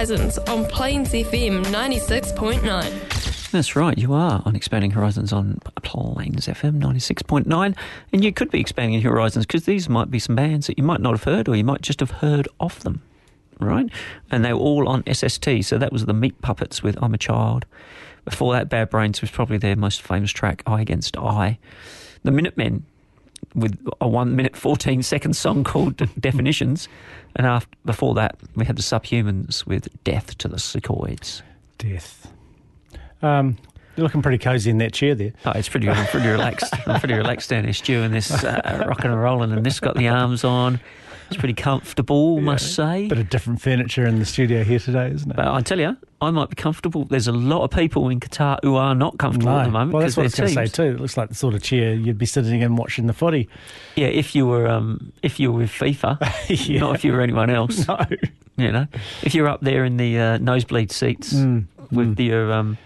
Horizons 0.00 0.38
on 0.38 0.64
Plains 0.64 1.10
FM 1.10 1.62
96.9. 1.66 3.50
That's 3.50 3.76
right, 3.76 3.98
you 3.98 4.14
are 4.14 4.40
on 4.46 4.56
Expanding 4.56 4.92
Horizons 4.92 5.30
on 5.30 5.58
Plains 5.82 6.46
FM 6.46 6.80
96.9, 6.80 7.76
and 8.10 8.24
you 8.24 8.32
could 8.32 8.50
be 8.50 8.60
expanding 8.60 8.98
your 8.98 9.12
horizons 9.12 9.44
because 9.44 9.66
these 9.66 9.90
might 9.90 10.10
be 10.10 10.18
some 10.18 10.34
bands 10.34 10.68
that 10.68 10.78
you 10.78 10.84
might 10.84 11.02
not 11.02 11.10
have 11.10 11.24
heard 11.24 11.48
or 11.48 11.54
you 11.54 11.64
might 11.64 11.82
just 11.82 12.00
have 12.00 12.12
heard 12.12 12.48
of 12.60 12.82
them, 12.82 13.02
right? 13.58 13.90
And 14.30 14.42
they 14.42 14.54
were 14.54 14.60
all 14.60 14.88
on 14.88 15.04
SST, 15.04 15.64
so 15.64 15.76
that 15.76 15.92
was 15.92 16.06
the 16.06 16.14
Meat 16.14 16.40
Puppets 16.40 16.82
with 16.82 16.96
I'm 17.02 17.12
a 17.12 17.18
Child. 17.18 17.66
Before 18.24 18.54
that, 18.54 18.70
Bad 18.70 18.88
Brains 18.88 19.20
was 19.20 19.30
probably 19.30 19.58
their 19.58 19.76
most 19.76 20.00
famous 20.00 20.30
track, 20.30 20.62
I 20.64 20.80
Against 20.80 21.14
I. 21.18 21.58
The 22.22 22.30
Minutemen 22.30 22.86
with 23.54 23.78
a 24.00 24.08
one 24.08 24.36
minute 24.36 24.56
14 24.56 25.02
second 25.02 25.34
song 25.34 25.64
called 25.64 25.96
Definitions, 26.20 26.88
and 27.36 27.46
after, 27.46 27.70
before 27.84 28.14
that, 28.14 28.36
we 28.54 28.64
had 28.64 28.76
the 28.76 28.82
Subhumans 28.82 29.66
with 29.66 29.88
Death 30.04 30.36
to 30.38 30.48
the 30.48 30.56
Sickoids. 30.56 31.42
Death. 31.78 32.32
Um, 33.22 33.56
you're 33.96 34.04
looking 34.04 34.22
pretty 34.22 34.38
cozy 34.38 34.70
in 34.70 34.78
that 34.78 34.92
chair 34.92 35.14
there. 35.14 35.32
Oh, 35.44 35.52
it's 35.52 35.68
pretty. 35.68 35.88
I'm 35.88 36.06
pretty 36.06 36.28
relaxed. 36.28 36.72
I'm 36.86 37.00
pretty 37.00 37.14
relaxed 37.14 37.50
down 37.50 37.64
here, 37.64 37.72
Stu, 37.72 38.02
and 38.02 38.14
this 38.14 38.30
uh, 38.44 38.84
rocking 38.88 39.10
and 39.10 39.20
rolling, 39.20 39.52
and 39.52 39.64
this 39.66 39.80
got 39.80 39.96
the 39.96 40.08
arms 40.08 40.44
on. 40.44 40.80
It's 41.30 41.38
pretty 41.38 41.54
comfortable, 41.54 42.40
must 42.40 42.74
say. 42.74 43.06
Bit 43.08 43.18
of 43.18 43.30
different 43.30 43.60
furniture 43.60 44.04
in 44.06 44.18
the 44.18 44.24
studio 44.24 44.64
here 44.64 44.80
today, 44.80 45.10
isn't 45.12 45.30
it? 45.30 45.36
But 45.36 45.46
I 45.46 45.60
tell 45.60 45.78
you, 45.78 45.96
I 46.20 46.30
might 46.32 46.48
be 46.50 46.56
comfortable. 46.56 47.04
There's 47.04 47.28
a 47.28 47.32
lot 47.32 47.62
of 47.62 47.70
people 47.70 48.08
in 48.08 48.18
Qatar 48.18 48.58
who 48.62 48.74
are 48.74 48.94
not 48.94 49.18
comfortable 49.18 49.50
at 49.52 49.64
the 49.66 49.70
moment. 49.70 49.92
Well, 49.92 50.02
that's 50.02 50.16
what 50.16 50.24
I 50.24 50.26
was 50.26 50.34
going 50.34 50.48
to 50.48 50.54
say 50.54 50.66
too. 50.66 50.94
It 50.96 51.00
looks 51.00 51.16
like 51.16 51.28
the 51.28 51.34
sort 51.36 51.54
of 51.54 51.62
chair 51.62 51.94
you'd 51.94 52.18
be 52.18 52.26
sitting 52.26 52.60
in 52.62 52.74
watching 52.74 53.06
the 53.06 53.12
footy. 53.12 53.48
Yeah, 53.94 54.08
if 54.08 54.34
you 54.34 54.46
were, 54.46 54.66
um, 54.68 55.12
if 55.22 55.38
you 55.38 55.52
were 55.52 55.58
with 55.60 55.70
FIFA, 55.70 56.18
not 56.80 56.96
if 56.96 57.04
you 57.04 57.12
were 57.12 57.20
anyone 57.20 57.50
else. 57.50 57.86
No. 58.58 58.66
You 58.66 58.72
know, 58.72 58.86
if 59.22 59.34
you're 59.34 59.48
up 59.48 59.62
there 59.62 59.84
in 59.86 59.96
the 59.96 60.18
uh, 60.18 60.38
nosebleed 60.38 60.92
seats 60.92 61.32
Mm, 61.32 61.64
with 61.90 62.20
your 62.20 62.52
um, 62.52 62.76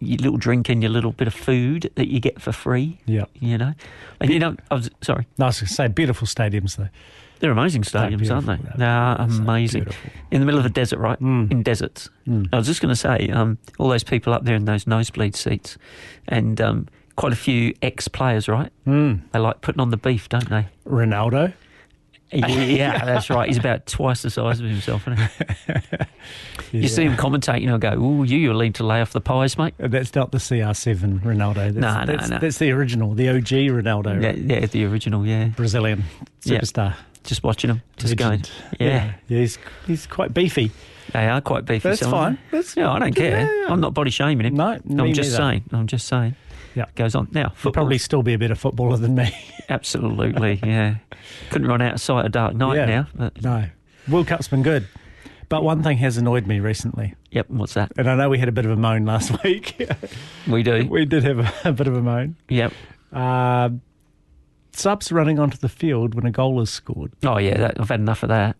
your 0.00 0.18
little 0.18 0.36
drink 0.36 0.68
and 0.68 0.82
your 0.82 0.90
little 0.90 1.12
bit 1.12 1.26
of 1.26 1.32
food 1.32 1.90
that 1.94 2.08
you 2.08 2.20
get 2.20 2.42
for 2.42 2.52
free. 2.52 2.98
Yeah. 3.06 3.24
You 3.40 3.56
know, 3.56 3.72
and 4.20 4.30
you 4.30 4.38
know, 4.38 4.56
I 4.70 4.74
was 4.74 4.90
sorry. 5.00 5.26
No, 5.38 5.46
I 5.46 5.48
was 5.48 5.60
going 5.60 5.68
to 5.68 5.74
say 5.74 5.88
beautiful 5.88 6.26
stadiums 6.26 6.76
though. 6.76 6.90
They're 7.38 7.50
amazing 7.50 7.82
stadiums, 7.82 8.30
aren't 8.32 8.46
they? 8.46 8.58
They 8.78 8.84
are 8.86 9.20
amazing. 9.20 9.86
In 10.30 10.40
the 10.40 10.46
middle 10.46 10.58
of 10.60 10.66
a 10.66 10.70
desert, 10.70 10.98
right? 10.98 11.20
Mm. 11.20 11.50
In 11.50 11.62
deserts. 11.62 12.08
I 12.52 12.56
was 12.56 12.66
just 12.66 12.80
going 12.80 12.92
to 12.92 12.96
say, 12.96 13.28
um, 13.30 13.58
all 13.78 13.88
those 13.88 14.04
people 14.04 14.32
up 14.32 14.44
there 14.44 14.54
in 14.56 14.64
those 14.64 14.86
nosebleed 14.86 15.36
seats, 15.36 15.76
and 16.28 16.60
um, 16.60 16.88
quite 17.16 17.32
a 17.32 17.36
few 17.36 17.74
ex-players, 17.82 18.48
right? 18.48 18.72
Mm. 18.86 19.20
They 19.32 19.38
like 19.38 19.60
putting 19.60 19.80
on 19.80 19.90
the 19.90 19.96
beef, 19.96 20.28
don't 20.28 20.48
they? 20.48 20.66
Ronaldo. 20.86 21.52
Yeah, 22.32 23.04
that's 23.04 23.30
right. 23.30 23.46
He's 23.48 23.56
about 23.56 23.86
twice 23.86 24.22
the 24.22 24.30
size 24.30 24.58
of 24.58 24.66
himself, 24.66 25.06
isn't 25.06 25.18
he? 25.18 26.04
You 26.72 26.88
see 26.88 27.04
him 27.04 27.16
commentating 27.16 27.70
and 27.70 27.80
go, 27.80 27.92
"Oh, 27.96 28.24
you, 28.24 28.36
you'll 28.38 28.58
need 28.60 28.74
to 28.74 28.84
lay 28.84 29.00
off 29.00 29.12
the 29.12 29.20
pies, 29.20 29.56
mate." 29.56 29.74
That's 29.78 30.12
not 30.14 30.32
the 30.32 30.38
CR7 30.38 31.22
Ronaldo. 31.22 31.72
That's, 31.72 31.76
No, 31.76 32.00
no, 32.00 32.06
that's, 32.06 32.28
no. 32.28 32.38
That's 32.38 32.58
the 32.58 32.72
original, 32.72 33.14
the 33.14 33.28
OG 33.28 33.70
Ronaldo. 33.70 34.20
Yeah, 34.20 34.28
right? 34.30 34.38
yeah, 34.38 34.66
the 34.66 34.84
original, 34.86 35.24
yeah. 35.24 35.46
Brazilian 35.48 36.02
Yeah. 36.42 36.58
Just 37.26 37.42
watching 37.42 37.68
him, 37.70 37.82
just 37.96 38.18
Legend. 38.18 38.50
going, 38.78 38.88
yeah. 38.90 39.14
yeah. 39.28 39.38
He's 39.38 39.58
he's 39.86 40.06
quite 40.06 40.32
beefy. 40.32 40.70
They 41.12 41.28
are 41.28 41.40
quite 41.40 41.64
beefy. 41.64 41.88
That's 41.88 42.02
fine. 42.02 42.38
That's- 42.50 42.76
yeah, 42.76 42.90
I 42.90 42.98
don't 42.98 43.14
care. 43.14 43.40
yeah. 43.52 43.66
I'm 43.72 43.80
not 43.80 43.94
body 43.94 44.10
shaming 44.10 44.46
him. 44.46 44.54
No, 44.54 44.66
I'm 44.66 45.12
just 45.12 45.30
neither. 45.30 45.36
saying. 45.36 45.64
I'm 45.72 45.86
just 45.86 46.06
saying. 46.08 46.34
Yeah. 46.74 46.86
Goes 46.94 47.14
on 47.14 47.28
now. 47.32 47.42
He'll 47.42 47.50
Football. 47.50 47.72
probably 47.72 47.98
still 47.98 48.22
be 48.22 48.34
a 48.34 48.38
better 48.38 48.54
footballer 48.54 48.96
than 48.96 49.14
me. 49.14 49.30
Absolutely, 49.68 50.60
yeah. 50.64 50.96
Couldn't 51.50 51.68
run 51.68 51.80
out 51.80 51.94
of 51.94 52.00
sight 52.00 52.26
of 52.26 52.32
Dark 52.32 52.54
Night 52.54 52.86
now. 52.86 53.06
But, 53.14 53.42
No. 53.42 53.66
World 54.08 54.26
Cup's 54.28 54.48
been 54.48 54.62
good. 54.62 54.86
But 55.48 55.62
one 55.62 55.82
thing 55.82 55.96
has 55.98 56.16
annoyed 56.16 56.46
me 56.46 56.58
recently. 56.60 57.14
yep, 57.30 57.48
what's 57.48 57.74
that? 57.74 57.92
And 57.96 58.10
I 58.10 58.16
know 58.16 58.28
we 58.28 58.38
had 58.38 58.48
a 58.48 58.52
bit 58.52 58.64
of 58.66 58.72
a 58.72 58.76
moan 58.76 59.04
last 59.06 59.32
week. 59.44 59.80
We 60.46 60.62
do. 60.64 60.86
we 60.90 61.04
did 61.06 61.22
have 61.24 61.38
a, 61.38 61.52
a 61.70 61.72
bit 61.72 61.86
of 61.86 61.96
a 61.96 62.02
moan. 62.02 62.36
Yep. 62.48 62.72
Uh, 63.12 63.70
subs 64.78 65.10
running 65.12 65.38
onto 65.38 65.56
the 65.58 65.68
field 65.68 66.14
when 66.14 66.26
a 66.26 66.30
goal 66.30 66.60
is 66.60 66.70
scored. 66.70 67.12
Oh, 67.24 67.38
yeah, 67.38 67.56
that, 67.58 67.80
I've 67.80 67.88
had 67.88 68.00
enough 68.00 68.22
of 68.22 68.28
that. 68.30 68.56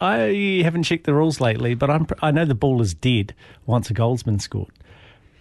I 0.00 0.60
haven't 0.64 0.82
checked 0.82 1.04
the 1.04 1.14
rules 1.14 1.40
lately, 1.40 1.74
but 1.74 1.88
I'm, 1.90 2.06
I 2.20 2.30
know 2.30 2.44
the 2.44 2.54
ball 2.54 2.82
is 2.82 2.94
dead 2.94 3.34
once 3.66 3.90
a 3.90 3.94
goal's 3.94 4.22
been 4.22 4.38
scored. 4.40 4.72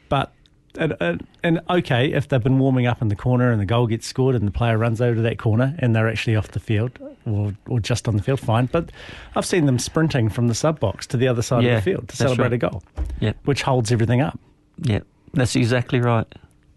But 0.09 0.31
and, 0.77 0.95
and, 0.99 1.27
and 1.43 1.59
okay, 1.69 2.13
if 2.13 2.27
they've 2.29 2.41
been 2.43 2.59
warming 2.59 2.87
up 2.87 3.01
in 3.01 3.07
the 3.09 3.15
corner 3.15 3.51
and 3.51 3.59
the 3.59 3.65
goal 3.65 3.87
gets 3.87 4.07
scored 4.07 4.35
and 4.35 4.47
the 4.47 4.51
player 4.51 4.77
runs 4.77 5.01
over 5.01 5.15
to 5.15 5.21
that 5.21 5.37
corner 5.37 5.75
and 5.79 5.95
they're 5.95 6.07
actually 6.07 6.35
off 6.35 6.49
the 6.49 6.59
field 6.59 6.97
or, 7.25 7.53
or 7.67 7.79
just 7.79 8.07
on 8.07 8.15
the 8.15 8.23
field, 8.23 8.39
fine. 8.39 8.67
But 8.67 8.91
I've 9.35 9.45
seen 9.45 9.65
them 9.65 9.79
sprinting 9.79 10.29
from 10.29 10.47
the 10.47 10.55
sub 10.55 10.79
box 10.79 11.05
to 11.07 11.17
the 11.17 11.27
other 11.27 11.41
side 11.41 11.63
Yeah, 11.63 11.77
of 11.77 11.83
the 11.83 11.91
field 11.91 12.09
to 12.09 12.15
celebrate 12.15 12.45
right. 12.45 12.53
a 12.53 12.57
goal, 12.57 12.83
Yep. 13.19 13.37
which 13.45 13.61
holds 13.63 13.91
everything 13.91 14.21
up. 14.21 14.39
Yeah, 14.81 15.01
That's 15.33 15.55
exactly 15.55 15.99
right. 15.99 16.25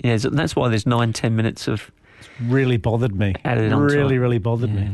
Yeah, 0.02 0.16
that's 0.18 0.54
why 0.54 0.68
there's 0.68 0.86
nine, 0.86 1.12
ten 1.14 1.34
minutes 1.36 1.68
of 1.68 1.90
Really 2.42 2.76
bothered 2.76 3.14
me. 3.14 3.34
added 3.44 3.72
on 3.72 3.82
really, 3.82 4.18
really 4.18 4.38
bothered 4.38 4.70
Yeah. 4.70 4.80
me. 4.80 4.90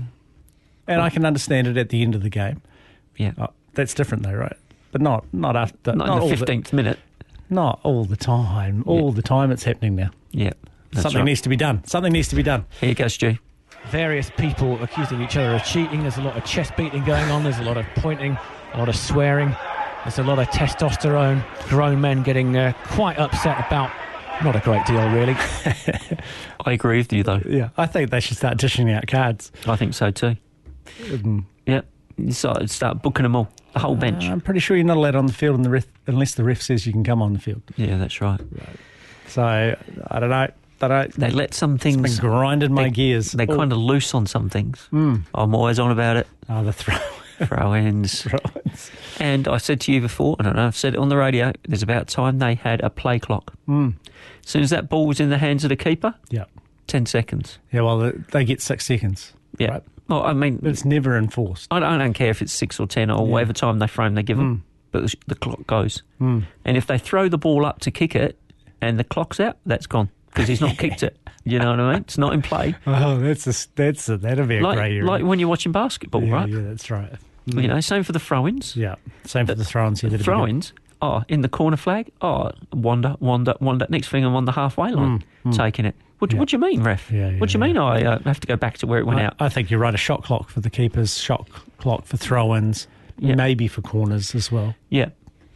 And 0.88 1.00
I 1.00 1.10
can 1.10 1.24
understand 1.24 1.66
it 1.68 1.76
at 1.76 1.88
the 1.90 2.02
end 2.02 2.14
of 2.14 2.22
the 2.22 2.28
game. 2.30 2.60
Yeah. 3.16 3.32
Oh, 3.38 3.48
that's 3.74 3.94
different 3.94 4.22
though, 4.24 4.34
right? 4.34 4.56
But 4.90 5.00
not 5.00 5.24
not 5.32 5.56
after 5.56 5.94
Not, 5.94 6.08
all 6.08 6.22
in 6.30 6.38
the 6.38 6.44
15th 6.46 6.72
minute. 6.72 6.98
Not 7.50 7.80
all 7.82 8.04
the 8.04 8.16
time. 8.16 8.82
All 8.86 9.12
the 9.12 9.22
time 9.22 9.50
it's 9.50 9.64
happening 9.64 9.94
now. 9.96 10.10
Yeah. 10.32 10.52
That's 10.90 11.02
Something 11.02 11.20
right. 11.20 11.24
needs 11.26 11.40
to 11.42 11.48
be 11.48 11.56
done. 11.56 11.84
Something 11.86 12.12
needs 12.12 12.28
to 12.28 12.36
be 12.36 12.42
done. 12.42 12.64
Here 12.80 12.88
you 12.90 12.94
go, 12.94 13.08
Stu. 13.08 13.36
various 13.90 14.30
people 14.36 14.80
accusing 14.82 15.20
each 15.22 15.36
other 15.36 15.54
of 15.56 15.64
cheating. 15.64 16.02
There's 16.02 16.16
a 16.18 16.22
lot 16.22 16.36
of 16.36 16.44
chest 16.44 16.76
beating 16.76 17.04
going 17.04 17.28
on. 17.30 17.42
There's 17.42 17.58
a 17.58 17.62
lot 17.64 17.76
of 17.76 17.84
pointing, 17.96 18.38
a 18.74 18.78
lot 18.78 18.88
of 18.88 18.94
swearing. 18.96 19.54
There's 20.04 20.18
a 20.18 20.22
lot 20.22 20.38
of 20.38 20.48
testosterone. 20.48 21.42
Grown 21.68 22.00
men 22.00 22.22
getting 22.22 22.56
uh, 22.56 22.72
quite 22.88 23.18
upset 23.18 23.64
about 23.66 23.90
not 24.44 24.56
a 24.56 24.60
great 24.60 24.84
deal, 24.86 25.08
really. 25.10 25.34
I 26.64 26.72
agree 26.72 26.98
with 26.98 27.12
you, 27.12 27.22
though. 27.22 27.40
Yeah, 27.46 27.70
I 27.76 27.86
think 27.86 28.10
they 28.10 28.20
should 28.20 28.36
start 28.36 28.58
dishing 28.58 28.90
out 28.90 29.06
cards. 29.06 29.50
I 29.66 29.76
think 29.76 29.94
so, 29.94 30.10
too. 30.10 30.36
Mm. 31.00 31.44
Yep. 31.66 31.86
You 32.18 32.32
start, 32.32 32.68
start 32.70 33.02
booking 33.02 33.22
them 33.22 33.34
all, 33.36 33.48
the 33.72 33.78
whole 33.80 33.96
bench. 33.96 34.24
I'm 34.24 34.40
pretty 34.40 34.60
sure 34.60 34.76
you're 34.76 34.84
not 34.86 34.96
allowed 34.98 35.14
on 35.16 35.26
the 35.26 35.32
field 35.32 35.56
in 35.56 35.62
the 35.62 35.70
ref, 35.70 35.86
unless 36.06 36.34
the 36.34 36.44
ref 36.44 36.60
says 36.60 36.86
you 36.86 36.92
can 36.92 37.04
come 37.04 37.22
on 37.22 37.32
the 37.32 37.38
field. 37.38 37.62
yeah, 37.76 37.96
that's 37.96 38.20
right. 38.20 38.40
So 39.28 39.42
I 39.42 40.20
don't 40.20 40.30
know. 40.30 40.48
I 40.82 40.88
don't. 40.88 41.12
They 41.12 41.30
let 41.30 41.54
some 41.54 41.78
things. 41.78 42.18
Grinding 42.18 42.72
my 42.74 42.84
they- 42.84 42.90
gears. 42.90 43.32
They're 43.32 43.46
Oh. 43.48 43.56
kind 43.56 43.72
of 43.72 43.78
loose 43.78 44.14
on 44.14 44.26
some 44.26 44.48
things. 44.50 44.88
Mm. 44.92 45.22
I'm 45.34 45.54
always 45.54 45.78
on 45.78 45.90
about 45.92 46.16
it. 46.16 46.26
Oh, 46.48 46.62
the 46.64 46.72
throw. 46.72 46.96
Throw 47.46 47.74
ins. 47.74 48.26
And 49.20 49.46
I 49.46 49.58
said 49.58 49.80
to 49.82 49.92
you 49.92 50.00
before, 50.00 50.34
and 50.38 50.48
I 50.48 50.52
know 50.52 50.66
I've 50.66 50.76
said 50.76 50.94
it 50.94 50.98
on 50.98 51.08
the 51.10 51.16
radio, 51.16 51.52
there's 51.68 51.82
about 51.82 52.08
time 52.08 52.38
they 52.38 52.54
had 52.54 52.80
a 52.80 52.90
play 52.90 53.18
clock. 53.18 53.52
Mm. 53.68 53.94
As 54.44 54.50
soon 54.50 54.62
as 54.62 54.70
that 54.70 54.88
ball 54.88 55.06
was 55.06 55.20
in 55.20 55.28
the 55.30 55.38
hands 55.38 55.64
of 55.64 55.68
the 55.68 55.76
keeper, 55.76 56.14
Yeah. 56.30 56.44
10 56.88 57.06
seconds. 57.06 57.58
Yeah, 57.70 57.82
well, 57.82 58.12
they- 58.32 58.44
get 58.44 58.60
six 58.62 58.84
seconds. 58.86 59.32
Yeah. 59.58 59.72
Right. 59.72 59.82
Well, 60.08 60.24
I 60.24 60.32
mean, 60.32 60.56
But 60.56 60.70
it's 60.70 60.84
never 60.84 61.16
enforced. 61.16 61.68
I 61.70 61.78
don't, 61.78 61.92
I 61.92 61.98
don't 61.98 62.14
care 62.14 62.30
if 62.30 62.42
it's 62.42 62.52
six 62.52 62.80
or 62.80 62.86
10 62.86 63.10
or 63.10 63.18
Yeah. 63.24 63.32
whatever 63.32 63.52
time 63.52 63.78
they 63.78 63.86
frame 63.86 64.14
they 64.14 64.22
give 64.22 64.38
them, 64.38 64.64
but 64.90 65.14
the, 65.28 65.34
clock 65.36 65.66
goes. 65.66 66.02
Mm. 66.20 66.44
And 66.64 66.76
if 66.76 66.86
they 66.86 66.98
throw 66.98 67.28
the 67.28 67.38
ball 67.38 67.64
up 67.66 67.80
to 67.80 67.90
kick 67.90 68.16
it 68.16 68.38
and 68.80 68.98
the 68.98 69.04
clock's 69.04 69.38
out, 69.38 69.58
that's 69.66 69.86
gone 69.86 70.08
because 70.28 70.48
he's 70.48 70.60
not 70.60 70.78
kicked 70.78 71.02
it. 71.02 71.16
You 71.44 71.58
know 71.58 71.70
what 71.70 71.80
I 71.80 71.92
mean? 71.94 72.02
It's 72.02 72.18
not 72.18 72.34
in 72.34 72.40
play. 72.42 72.76
Oh, 72.86 73.18
that's 73.18 73.48
a, 73.48 73.68
that's 73.74 74.08
a, 74.08 74.16
that'd 74.16 74.46
be 74.46 74.58
a 74.58 74.62
Like, 74.62 74.76
grey 74.78 74.92
area. 74.92 75.04
like 75.04 75.24
when 75.24 75.40
you're 75.40 75.48
watching 75.48 75.72
basketball, 75.72 76.22
yeah, 76.22 76.32
right? 76.34 76.48
yeah, 76.48 76.60
that's 76.60 76.88
right. 76.88 77.12
You 77.46 77.68
know, 77.68 77.80
same 77.80 78.02
for 78.04 78.12
the 78.12 78.18
throw-ins. 78.20 78.76
Yeah, 78.76 78.94
same 79.24 79.46
for 79.46 79.54
the 79.54 79.64
throw-ins. 79.64 80.02
Yeah, 80.02 80.10
good. 80.10 80.22
throw-ins. 80.22 80.72
Oh, 81.00 81.22
in 81.28 81.40
the 81.40 81.48
corner 81.48 81.76
flag. 81.76 82.12
Oh, 82.20 82.52
wander, 82.72 83.16
wander, 83.18 83.54
wander. 83.60 83.86
Next 83.88 84.08
thing 84.08 84.24
I'm 84.24 84.36
on 84.36 84.44
the 84.44 84.52
halfway 84.52 84.92
line, 84.92 85.24
Mm, 85.44 85.50
mm. 85.52 85.56
taking 85.56 85.84
it. 85.84 85.96
What, 86.20 86.32
what 86.34 86.48
do 86.50 86.54
you 86.56 86.60
mean, 86.60 86.84
ref? 86.84 87.10
Yeah, 87.10 87.30
yeah, 87.30 87.38
what 87.40 87.50
do 87.50 87.54
you 87.54 87.60
mean? 87.60 87.76
I 87.76 88.04
uh, 88.04 88.18
have 88.20 88.38
to 88.38 88.46
go 88.46 88.54
back 88.54 88.78
to 88.78 88.86
where 88.86 89.00
it 89.00 89.06
went 89.06 89.18
I, 89.18 89.24
out. 89.24 89.34
I 89.40 89.48
think 89.48 89.70
you're 89.72 89.80
right. 89.80 89.92
A 89.92 89.96
shot 89.98 90.22
clock 90.22 90.48
for 90.50 90.60
the 90.60 90.70
keepers, 90.70 91.18
shot 91.18 91.48
clock 91.78 92.04
for 92.04 92.16
throw-ins, 92.16 92.86
Yeah. 93.18 93.34
maybe 93.34 93.66
for 93.66 93.82
corners 93.82 94.32
as 94.36 94.52
well. 94.52 94.76
Yeah, 94.90 95.08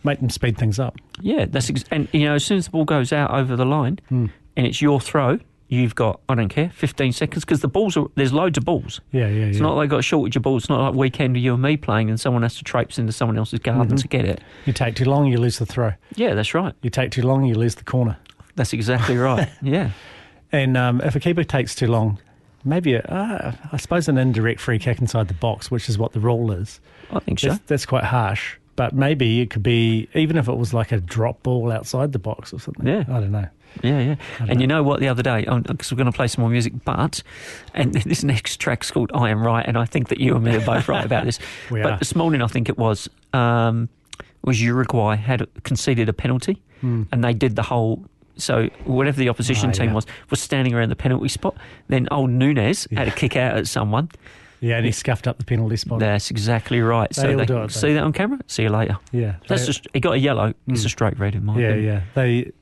Make 0.02 0.18
them 0.18 0.30
speed 0.30 0.58
things 0.58 0.80
up. 0.80 0.96
yeah. 1.20 1.44
That's 1.48 1.70
ex- 1.70 1.84
and 1.92 2.08
you 2.12 2.24
know, 2.24 2.34
as 2.34 2.44
soon 2.44 2.58
as 2.58 2.64
the 2.64 2.72
ball 2.72 2.84
goes 2.84 3.12
out 3.12 3.30
over 3.30 3.54
the 3.54 3.64
line 3.64 4.00
Hmm. 4.08 4.26
and 4.56 4.66
it's 4.66 4.82
your 4.82 4.98
throw, 5.00 5.38
you've 5.68 5.94
got 5.94 6.20
I 6.28 6.34
don't 6.34 6.48
care, 6.48 6.70
15 6.70 7.12
seconds 7.12 7.44
because 7.44 7.60
the 7.60 7.68
balls 7.68 7.96
are 7.96 8.06
there's 8.14 8.32
loads 8.32 8.56
of 8.58 8.64
balls. 8.64 9.00
Yeah, 9.12 9.28
yeah, 9.28 9.46
It's 9.46 9.56
yeah. 9.58 9.62
not 9.62 9.76
like 9.76 9.90
got 9.90 9.98
a 9.98 10.02
shortage 10.02 10.36
of 10.36 10.42
balls. 10.42 10.64
It's 10.64 10.68
not 10.70 10.80
like 10.90 10.94
weekend 10.94 11.36
you 11.36 11.54
and 11.54 11.62
me 11.62 11.76
playing 11.76 12.08
and 12.10 12.18
someone 12.20 12.42
has 12.42 12.56
to 12.56 12.64
traipse 12.64 12.98
into 12.98 13.12
someone 13.12 13.36
else's 13.38 13.58
garden 13.60 13.96
Mhm. 13.96 14.00
to 14.02 14.08
get 14.08 14.24
it. 14.24 14.40
You 14.64 14.72
take 14.72 14.94
too 14.96 15.04
long, 15.06 15.26
you 15.26 15.38
lose 15.38 15.58
the 15.58 15.66
throw. 15.66 15.92
Yeah, 16.14 16.34
that's 16.34 16.54
right. 16.54 16.74
You 16.82 16.90
take 16.90 17.10
too 17.10 17.22
long, 17.22 17.44
you 17.44 17.54
lose 17.54 17.74
the 17.74 17.84
corner. 17.84 18.16
That's 18.54 18.72
exactly 18.72 19.16
right. 19.28 19.48
yeah. 19.62 19.90
And 20.52 20.76
um, 20.76 21.00
if 21.00 21.16
a 21.16 21.20
keeper 21.20 21.42
takes 21.44 21.74
too 21.74 21.88
long, 21.88 22.18
maybe 22.64 22.94
a, 22.94 23.00
uh, 23.02 23.52
I 23.72 23.76
suppose 23.78 24.08
an 24.08 24.16
indirect 24.18 24.60
free 24.60 24.78
kick 24.78 25.00
inside 25.00 25.28
the 25.28 25.34
box, 25.34 25.70
which 25.70 25.88
is 25.88 25.98
what 25.98 26.12
the 26.12 26.20
rule 26.20 26.52
is. 26.52 26.80
I 27.10 27.18
think 27.20 27.38
so. 27.40 27.48
That's, 27.48 27.60
that's 27.66 27.86
quite 27.86 28.04
harsh. 28.04 28.56
But 28.76 28.94
maybe 28.94 29.40
it 29.40 29.50
could 29.50 29.62
be 29.62 30.08
even 30.14 30.36
if 30.36 30.48
it 30.48 30.56
was 30.56 30.72
like 30.74 30.92
a 30.92 31.00
drop 31.00 31.42
ball 31.42 31.72
outside 31.72 32.12
the 32.12 32.18
box 32.18 32.52
or 32.52 32.60
something. 32.60 32.86
Yeah. 32.86 33.04
I 33.08 33.20
don't 33.20 33.32
know. 33.32 33.48
Yeah, 33.82 34.00
yeah. 34.00 34.16
And 34.48 34.60
you 34.60 34.66
know 34.66 34.82
what? 34.82 35.00
The 35.00 35.08
other 35.08 35.22
day, 35.22 35.44
because 35.66 35.90
we're 35.92 35.96
going 35.96 36.10
to 36.10 36.16
play 36.16 36.28
some 36.28 36.42
more 36.42 36.50
music, 36.50 36.72
but 36.84 37.22
and 37.74 37.92
this 38.04 38.22
next 38.24 38.58
track's 38.58 38.90
called 38.90 39.10
"I 39.14 39.28
Am 39.30 39.42
Right," 39.42 39.64
and 39.66 39.76
I 39.76 39.84
think 39.84 40.08
that 40.08 40.18
you 40.20 40.34
and 40.34 40.44
me 40.44 40.56
are 40.56 40.60
both 40.64 40.88
right 40.88 41.04
about 41.04 41.24
this. 41.24 41.38
We 41.70 41.82
but 41.82 41.92
are. 41.94 41.98
this 41.98 42.14
morning, 42.14 42.40
I 42.42 42.46
think 42.46 42.68
it 42.70 42.78
was 42.78 43.08
um, 43.34 43.88
was 44.44 44.62
Uruguay 44.62 45.16
had 45.16 45.46
conceded 45.64 46.08
a 46.08 46.12
penalty, 46.14 46.62
Hmm. 46.80 47.02
and 47.12 47.22
they 47.24 47.34
did 47.34 47.56
the 47.56 47.62
whole. 47.62 48.04
So 48.38 48.68
whatever 48.84 49.16
the 49.18 49.28
opposition 49.30 49.70
Ah, 49.70 49.72
team 49.72 49.86
yeah. 49.88 49.94
was 49.94 50.06
was 50.30 50.40
standing 50.40 50.72
around 50.74 50.88
the 50.90 50.96
penalty 50.96 51.28
spot. 51.28 51.56
Then 51.88 52.08
old 52.10 52.30
Nunes 52.30 52.86
had 52.92 53.08
a 53.08 53.10
kick 53.10 53.36
out 53.36 53.56
at 53.58 53.66
someone. 53.66 54.10
Yeah, 54.60 54.76
and 54.76 54.86
he 54.86 54.92
scuffed 54.92 55.26
up 55.26 55.38
the 55.38 55.44
penalty 55.44 55.76
spot. 55.76 55.98
That's 56.00 56.30
exactly 56.30 56.80
right. 56.80 57.10
They 57.10 57.22
so 57.22 57.30
all 57.30 57.36
they 57.36 57.44
do 57.46 57.62
it, 57.62 57.70
see 57.70 57.88
though. 57.88 57.94
that 57.94 58.02
on 58.04 58.12
camera. 58.12 58.38
See 58.46 58.62
you 58.64 58.70
later. 58.70 58.96
Yeah, 59.12 59.36
That's 59.48 59.62
they- 59.62 59.66
just 59.66 59.86
he 59.92 60.00
got 60.00 60.12
a 60.14 60.18
yellow. 60.18 60.54
It's 60.68 60.84
a 60.84 60.86
Mm. 60.86 60.90
straight 60.90 61.18
red 61.18 61.34
in 61.34 61.44
my 61.44 61.58
Yeah, 61.58 61.68
opinion. 61.68 61.84
yeah. 61.86 62.00
They, 62.14 62.52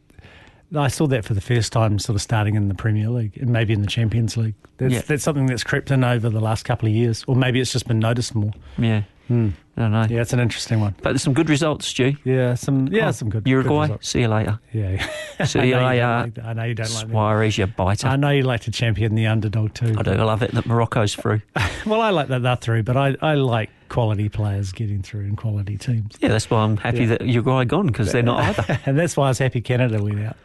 I 0.77 0.89
saw 0.89 1.07
that 1.07 1.25
for 1.25 1.35
the 1.35 1.41
first 1.41 1.73
time, 1.73 1.99
sort 2.01 2.17
of 2.17 2.23
starting 2.23 2.57
in 2.57 2.67
the 2.69 2.75
Premier 2.75 3.09
League 3.09 3.37
and 3.41 3.51
maybe 3.51 3.73
in 3.73 3.81
the 3.81 3.87
Champions 3.87 4.37
League. 4.37 4.55
That's, 4.79 4.93
Yeah. 4.93 5.03
that's 5.07 5.23
something 5.23 5.47
that's 5.47 5.63
crept 5.63 5.91
in 5.93 6.03
over 6.03 6.29
the 6.29 6.41
last 6.41 6.65
couple 6.65 6.89
of 6.89 6.95
years, 6.95 7.25
or 7.29 7.37
maybe 7.37 7.61
it's 7.61 7.73
just 7.73 7.87
been 7.87 8.01
noticed 8.01 8.35
more. 8.35 8.51
Yeah. 8.77 9.03
Hmm. 9.29 9.51
I 9.77 9.81
don't 9.81 9.91
know. 9.93 10.07
Yeah, 10.09 10.21
it's 10.21 10.33
an 10.33 10.39
interesting 10.41 10.81
one. 10.81 10.95
But 11.03 11.11
there's 11.11 11.23
some 11.23 11.33
good 11.35 11.49
results, 11.51 11.87
Stu. 11.87 12.15
Yeah, 12.25 12.55
some 12.55 12.87
yeah, 12.89 13.09
Oh, 13.09 13.11
some 13.11 13.29
good. 13.29 13.43
good 13.45 13.51
Uruguay. 13.51 13.83
results. 13.83 14.09
see 14.09 14.21
you 14.21 14.29
later. 14.29 14.61
Yeah, 14.73 14.91
yeah. 15.39 15.45
See 15.47 15.59
I 15.61 15.65
you 15.65 15.77
later. 15.77 16.31
like. 16.37 16.45
I 16.45 16.53
know 16.53 16.63
you 16.65 16.75
don't 16.75 16.93
like. 16.95 17.09
Suarez, 17.09 17.59
you 17.59 17.67
biter. 17.67 18.07
I 18.07 18.17
know 18.17 18.31
you 18.31 18.43
like 18.43 18.61
to 18.63 18.71
champion 18.71 19.15
the 19.17 19.27
underdog 19.27 19.75
too. 19.75 19.95
I 19.99 20.03
do. 20.03 20.13
I 20.13 20.23
love 20.23 20.43
it 20.43 20.53
that 20.53 20.67
Morocco's 20.67 21.15
through. 21.15 21.41
Well, 21.87 22.01
I 22.01 22.11
like 22.11 22.29
that 22.29 22.41
they're 22.43 22.57
through, 22.57 22.85
but 22.85 22.97
I, 22.97 23.15
I 23.21 23.35
like 23.35 23.69
quality 23.91 24.31
players 24.31 24.73
getting 24.73 25.03
through 25.03 25.21
in 25.27 25.37
quality 25.37 25.77
teams. 25.77 26.13
Yeah, 26.19 26.29
that's 26.29 26.49
why 26.49 26.63
I'm 26.63 26.79
happy 26.79 27.01
Yeah. 27.01 27.07
that 27.19 27.27
Uruguay 27.27 27.65
gone 27.67 27.89
because 27.89 28.11
they're 28.11 28.23
not 28.23 28.41
either. 28.59 28.81
and 28.87 28.99
that's 28.99 29.17
why 29.19 29.27
I 29.27 29.29
was 29.29 29.39
happy 29.39 29.61
Canada 29.61 30.03
went 30.03 30.25
out. 30.25 30.37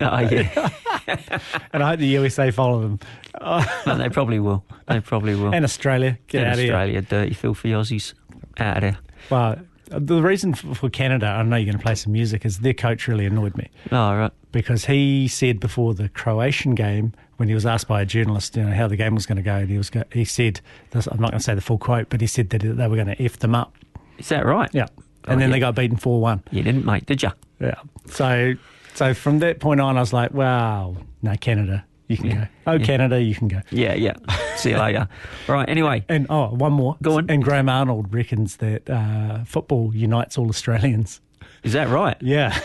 Oh, 0.00 0.18
yeah. 0.20 0.68
and 1.72 1.82
I 1.82 1.90
hope 1.90 2.00
the 2.00 2.06
USA 2.08 2.50
follow 2.50 2.80
them. 2.80 2.98
No, 3.86 3.96
they 3.96 4.08
probably 4.10 4.38
will. 4.40 4.64
They 4.86 5.00
probably 5.00 5.34
will. 5.34 5.54
and 5.54 5.64
Australia, 5.64 6.18
get 6.26 6.40
And 6.42 6.48
out 6.48 6.52
of 6.54 6.58
here. 6.58 6.74
Australia, 6.74 7.02
dirty, 7.02 7.34
filthy 7.34 7.70
Aussies, 7.70 8.12
out 8.58 8.76
of 8.78 8.82
there. 8.82 8.98
Well, 9.30 9.58
the 9.88 10.22
reason 10.22 10.54
for 10.54 10.88
Canada, 10.88 11.26
I 11.26 11.42
know 11.42 11.56
you're 11.56 11.66
going 11.66 11.76
to 11.78 11.82
play 11.82 11.94
some 11.94 12.12
music, 12.12 12.44
is 12.46 12.60
their 12.60 12.72
coach 12.74 13.06
really 13.08 13.26
annoyed 13.26 13.56
me 13.58 13.68
Oh, 13.90 14.14
right. 14.16 14.32
because 14.50 14.86
he 14.86 15.28
said 15.28 15.60
before 15.60 15.92
the 15.94 16.08
Croatian 16.08 16.74
game, 16.74 17.12
when 17.36 17.48
he 17.48 17.54
was 17.54 17.66
asked 17.66 17.88
by 17.88 18.00
a 18.00 18.06
journalist, 18.06 18.56
you 18.56 18.62
know, 18.64 18.72
how 18.72 18.88
the 18.88 18.96
game 18.96 19.14
was 19.14 19.26
going 19.26 19.36
to 19.36 19.42
go, 19.42 19.56
and 19.56 19.68
he 19.68 19.76
was 19.76 19.90
go- 19.90 20.04
he 20.12 20.24
said, 20.24 20.60
this, 20.92 21.06
I'm 21.08 21.20
not 21.20 21.30
going 21.32 21.40
to 21.40 21.44
say 21.44 21.54
the 21.54 21.60
full 21.60 21.78
quote, 21.78 22.08
but 22.08 22.20
he 22.20 22.26
said 22.26 22.50
that 22.50 22.62
they 22.62 22.88
were 22.88 22.96
going 22.96 23.08
to 23.14 23.22
f 23.22 23.38
them 23.38 23.54
up. 23.54 23.74
Is 24.18 24.28
that 24.30 24.46
right? 24.46 24.70
Yeah, 24.72 24.86
oh, 24.90 25.02
and 25.24 25.36
Oh, 25.36 25.36
then 25.36 25.40
yeah. 25.40 25.52
they 25.52 25.60
got 25.60 25.74
beaten 25.74 25.96
four 25.98 26.20
one. 26.20 26.42
You 26.50 26.62
didn't, 26.62 26.86
mate, 26.86 27.04
did 27.06 27.22
you? 27.22 27.30
Yeah. 27.60 27.74
So, 28.06 28.54
so 28.94 29.12
from 29.14 29.40
that 29.40 29.60
point 29.60 29.80
on, 29.80 29.96
I 29.96 30.00
was 30.00 30.12
like, 30.12 30.32
wow, 30.32 30.96
no, 31.22 31.34
Canada, 31.36 31.84
you 32.12 32.16
can 32.18 32.26
Yeah. 32.26 32.34
go. 32.36 32.46
Oh, 32.68 32.72
Yeah. 32.74 32.84
Canada, 32.86 33.20
you 33.22 33.34
can 33.34 33.48
go. 33.48 33.60
Yeah, 33.70 33.94
yeah. 33.94 34.14
See 34.56 34.70
you 34.70 34.78
later. 34.78 35.08
Right, 35.48 35.68
anyway. 35.68 36.04
And 36.08 36.26
oh, 36.30 36.48
one 36.54 36.72
more. 36.72 36.96
Go 37.02 37.18
on. 37.18 37.28
And 37.28 37.42
Graham 37.42 37.68
Arnold 37.68 38.12
reckons 38.14 38.56
that 38.58 38.88
uh, 38.88 39.44
football 39.44 39.92
unites 39.94 40.38
all 40.38 40.48
Australians. 40.48 41.20
Is 41.64 41.72
that 41.72 41.88
right? 41.88 42.16
Yeah. 42.20 42.58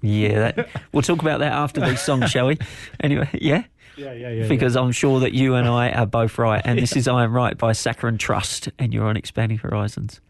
Yeah, 0.00 0.52
that, 0.52 0.68
we'll 0.92 1.02
talk 1.02 1.22
about 1.22 1.40
that 1.40 1.52
after 1.52 1.80
these 1.80 2.00
songs, 2.00 2.30
shall 2.30 2.46
we? 2.48 2.58
Anyway, 3.00 3.28
yeah? 3.32 3.64
Yeah, 3.96 4.12
yeah, 4.12 4.28
yeah. 4.30 4.48
Because 4.48 4.76
I'm 4.76 4.92
sure 4.92 5.20
that 5.20 5.32
you 5.32 5.54
and 5.54 5.66
I 5.68 5.90
are 5.92 6.04
both 6.06 6.36
right. 6.36 6.60
And 6.64 6.78
this 6.78 6.94
is 6.96 7.08
I 7.08 7.24
Am 7.24 7.32
Right 7.32 7.56
by 7.56 7.72
Saccharine 7.72 8.18
Trust, 8.18 8.68
and 8.78 8.92
you're 8.92 9.06
on 9.06 9.16
Expanding 9.16 9.58
Horizons. 9.58 10.20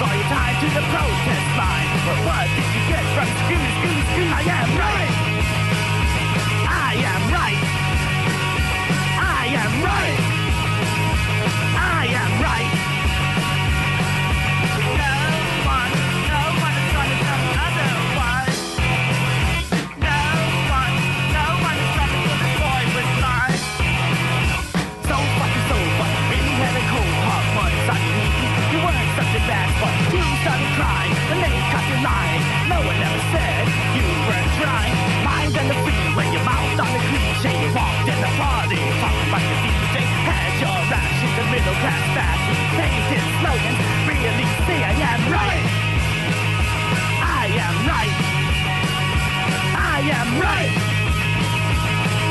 Gave 0.00 0.08
all 0.08 0.16
your 0.16 0.24
time 0.28 0.56
to 0.60 0.66
the 0.72 0.80
protest 0.80 1.56
line. 1.60 1.88
But 2.06 2.24
what 2.24 2.59
middle 41.80 41.88
class 41.88 42.14
fashion. 42.14 42.56
Painted 42.76 43.24
slogans, 43.40 43.80
really 44.06 44.48
say 44.66 44.84
I 44.84 44.92
am 44.92 45.20
right. 45.32 45.66
I 47.22 47.46
am 47.66 47.76
right. 47.88 48.16
I 49.76 50.00
am 50.18 50.40
right. 50.40 50.72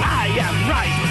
I 0.03 0.27
am 0.37 0.69
right. 0.69 1.08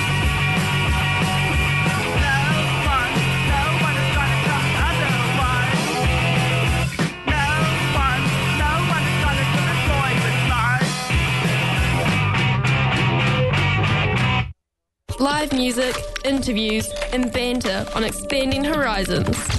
Live 15.20 15.52
music, 15.52 15.96
interviews, 16.24 16.88
and 17.12 17.32
banter 17.32 17.84
on 17.92 18.04
Expanding 18.04 18.62
Horizons. 18.62 19.57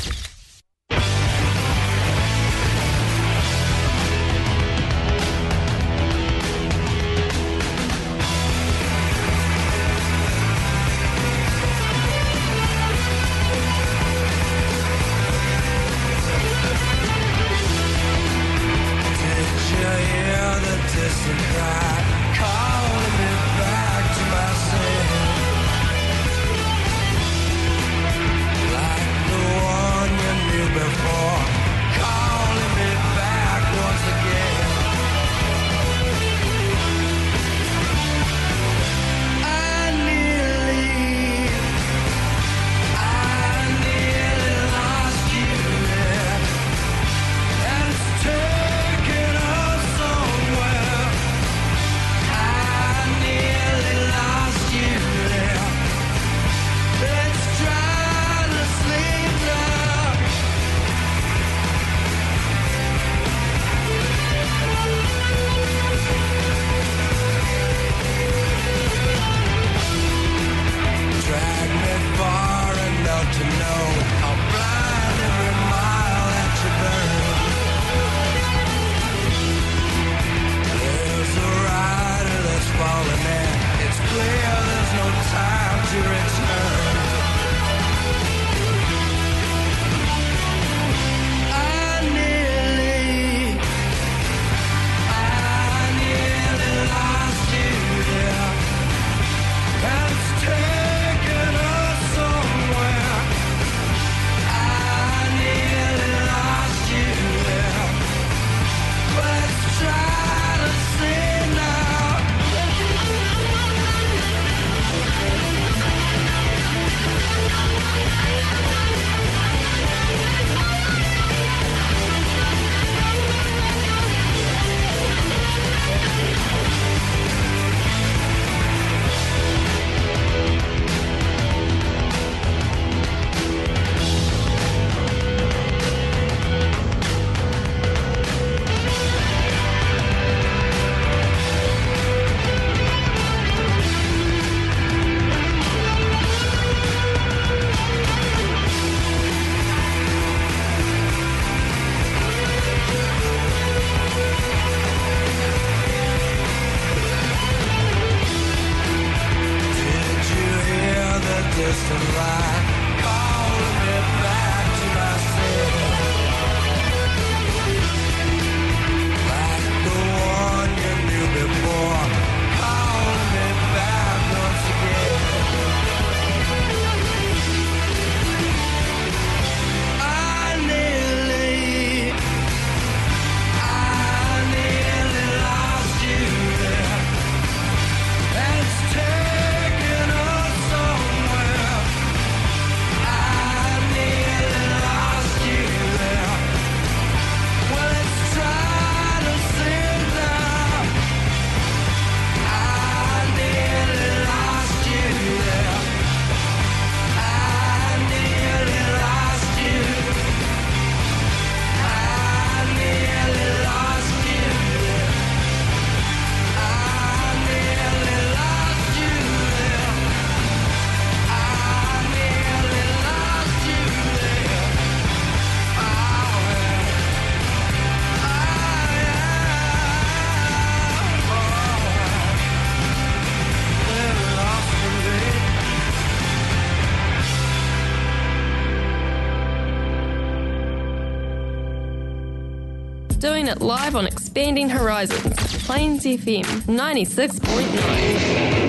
Join 243.40 243.48
it 243.48 243.62
live 243.62 243.96
on 243.96 244.06
Expanding 244.06 244.68
Horizons, 244.70 245.64
Plains 245.66 246.04
FM 246.04 246.44
96.9. 246.64 248.60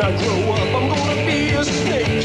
I 0.00 0.16
grow 0.16 0.52
up, 0.52 0.74
I'm 0.74 0.88
gonna 0.88 1.26
be 1.26 1.50
a 1.50 1.64
snake. 1.64 2.17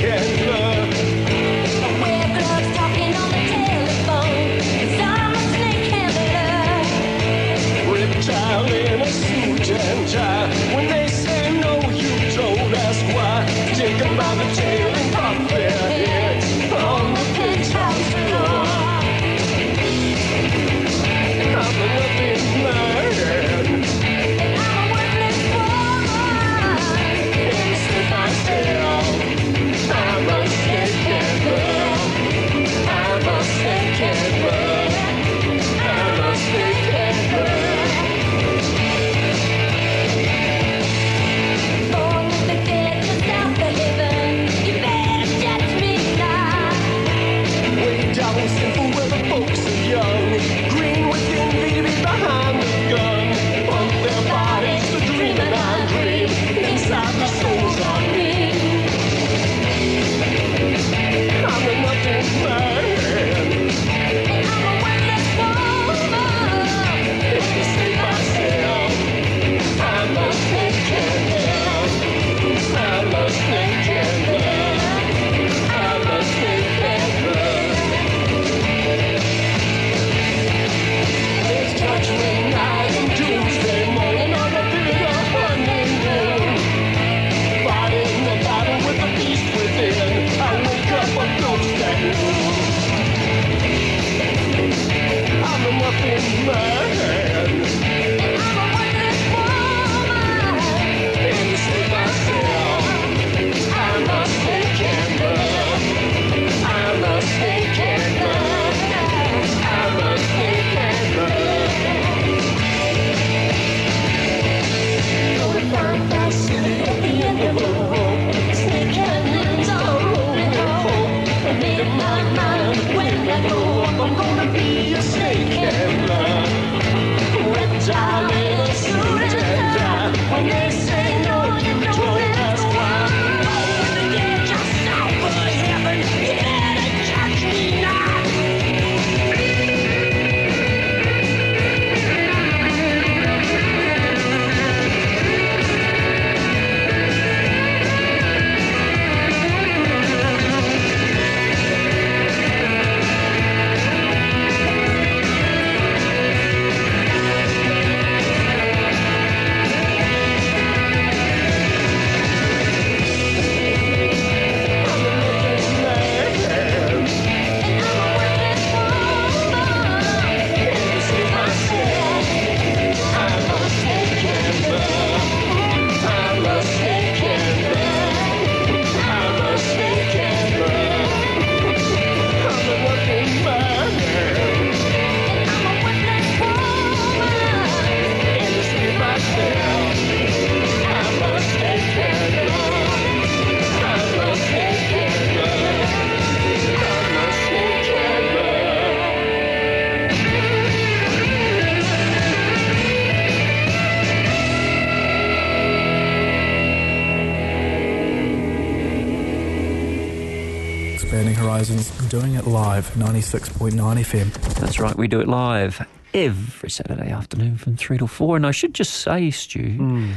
Horizons, 211.57 211.99
and 211.99 212.09
doing 212.09 212.33
it 212.33 212.47
live, 212.47 212.89
96.9 212.95 213.73
FM. 213.73 214.33
That's 214.59 214.79
right, 214.79 214.97
we 214.97 215.07
do 215.07 215.19
it 215.19 215.27
live 215.27 215.85
every 216.11 216.69
Saturday 216.71 217.11
afternoon 217.11 217.57
from 217.57 217.77
3 217.77 217.99
to 217.99 218.07
4. 218.07 218.37
And 218.37 218.47
I 218.47 218.49
should 218.49 218.73
just 218.73 218.91
say, 218.95 219.29
Stu, 219.29 220.09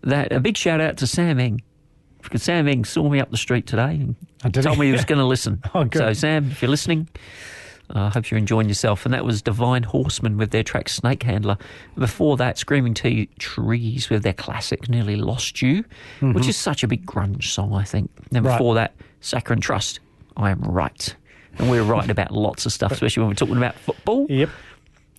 that 0.00 0.32
a 0.32 0.40
big 0.40 0.56
shout 0.56 0.80
out 0.80 0.96
to 0.96 1.06
Sam 1.06 1.38
Eng. 1.38 1.60
Because 2.22 2.42
Sam 2.42 2.66
Eng 2.68 2.86
saw 2.86 3.06
me 3.10 3.20
up 3.20 3.30
the 3.30 3.36
street 3.36 3.66
today 3.66 3.96
and 4.00 4.16
Oh, 4.46 4.48
told 4.48 4.76
he? 4.76 4.80
me 4.80 4.86
he 4.86 4.92
was 4.92 5.04
going 5.04 5.18
to 5.18 5.26
listen. 5.26 5.60
Oh, 5.74 5.84
good. 5.84 5.98
So, 5.98 6.12
Sam, 6.14 6.50
if 6.50 6.62
you're 6.62 6.70
listening, 6.70 7.06
I 7.90 8.06
uh, 8.06 8.10
hope 8.10 8.30
you're 8.30 8.38
enjoying 8.38 8.68
yourself. 8.68 9.04
And 9.04 9.12
that 9.12 9.26
was 9.26 9.42
Divine 9.42 9.82
Horsemen 9.82 10.38
with 10.38 10.52
their 10.52 10.62
track 10.62 10.88
Snake 10.88 11.22
Handler. 11.22 11.58
Before 11.98 12.38
that, 12.38 12.56
Screaming 12.56 12.94
Tea 12.94 13.28
Trees 13.38 14.08
with 14.08 14.22
their 14.22 14.32
classic 14.32 14.88
Nearly 14.88 15.16
Lost 15.16 15.60
You, 15.60 15.84
which 16.20 16.44
Mhm. 16.44 16.48
is 16.48 16.56
such 16.56 16.82
a 16.82 16.88
big 16.88 17.04
grunge 17.04 17.44
song, 17.44 17.74
I 17.74 17.84
think. 17.84 18.10
Then 18.30 18.42
Right. 18.42 18.52
before 18.56 18.74
that, 18.76 18.94
Saccharine 19.20 19.60
Trust, 19.60 20.00
I 20.38 20.50
Am 20.50 20.60
Right. 20.60 21.14
And 21.58 21.70
we're 21.70 21.82
right 21.82 22.08
about 22.08 22.30
lots 22.30 22.64
of 22.66 22.72
stuff, 22.72 22.92
especially 22.92 23.22
when 23.22 23.28
we're 23.30 23.34
talking 23.34 23.56
about 23.56 23.74
football. 23.74 24.26
Yep. 24.28 24.48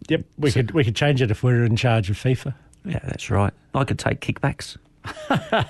Yep. 0.08 0.22
We 0.38 0.52
could 0.52 0.72
we 0.72 0.84
could 0.86 0.96
change 0.96 1.22
it 1.22 1.30
if 1.32 1.44
we're 1.44 1.66
in 1.66 1.76
charge 1.76 2.10
of 2.10 2.16
FIFA. 2.18 2.54
Yeah, 2.86 3.00
that's 3.04 3.30
right. 3.30 3.54
I 3.76 3.84
could 3.84 4.00
take 4.00 4.22
kickbacks. 4.22 4.78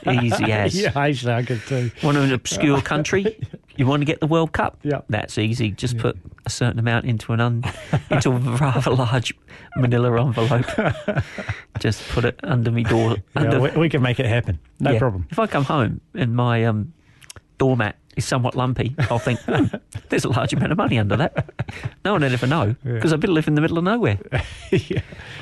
Easy 0.08 0.44
as. 0.52 0.80
yeah, 0.80 0.92
actually, 0.96 1.34
I 1.34 1.44
could 1.44 1.62
too. 1.62 1.90
Want 2.04 2.18
an 2.18 2.32
obscure 2.32 2.82
country? 2.82 3.38
You 3.80 3.86
want 3.88 4.02
to 4.02 4.06
get 4.06 4.20
the 4.20 4.28
World 4.28 4.52
Cup? 4.52 4.78
Yeah. 4.84 5.00
That's 5.08 5.38
easy. 5.38 5.72
Just 5.72 5.98
put 5.98 6.18
a 6.46 6.50
certain 6.50 6.80
amount 6.80 7.06
into 7.06 7.32
an 7.32 7.40
un, 7.40 7.64
into 8.12 8.30
a 8.32 8.38
rather 8.38 8.92
large 8.92 9.34
manila 9.78 10.22
envelope. 10.22 10.66
Just 11.80 12.06
put 12.10 12.26
it 12.26 12.38
under 12.44 12.72
my 12.72 12.84
door. 12.84 13.16
Yeah, 13.38 13.58
we, 13.58 13.70
we 13.72 13.88
can 13.90 14.02
make 14.02 14.20
it 14.20 14.26
happen. 14.26 14.60
No 14.82 14.92
Yeah. 14.92 15.00
problem. 15.00 15.28
If 15.30 15.40
I 15.40 15.48
come 15.48 15.64
home 15.64 16.02
and 16.14 16.36
my 16.36 16.66
um, 16.66 16.92
doormat 17.58 17.96
is 18.18 18.26
somewhat 18.26 18.56
lumpy, 18.56 18.96
I'll 19.10 19.20
think, 19.20 19.40
hmm, 19.42 19.66
there's 20.10 20.26
a 20.26 20.30
large 20.30 20.54
amount 20.54 20.72
of 20.72 20.78
money 20.78 20.98
under 21.00 21.16
that. 21.18 21.50
No 22.04 22.14
one 22.14 22.22
would 22.22 22.34
ever 22.34 22.48
know 22.48 22.76
because 22.84 23.14
I'd 23.14 23.20
better 23.20 23.34
live 23.34 23.48
in 23.48 23.56
the 23.56 23.62
middle 23.62 23.78
of 23.78 23.84
nowhere. 23.84 24.20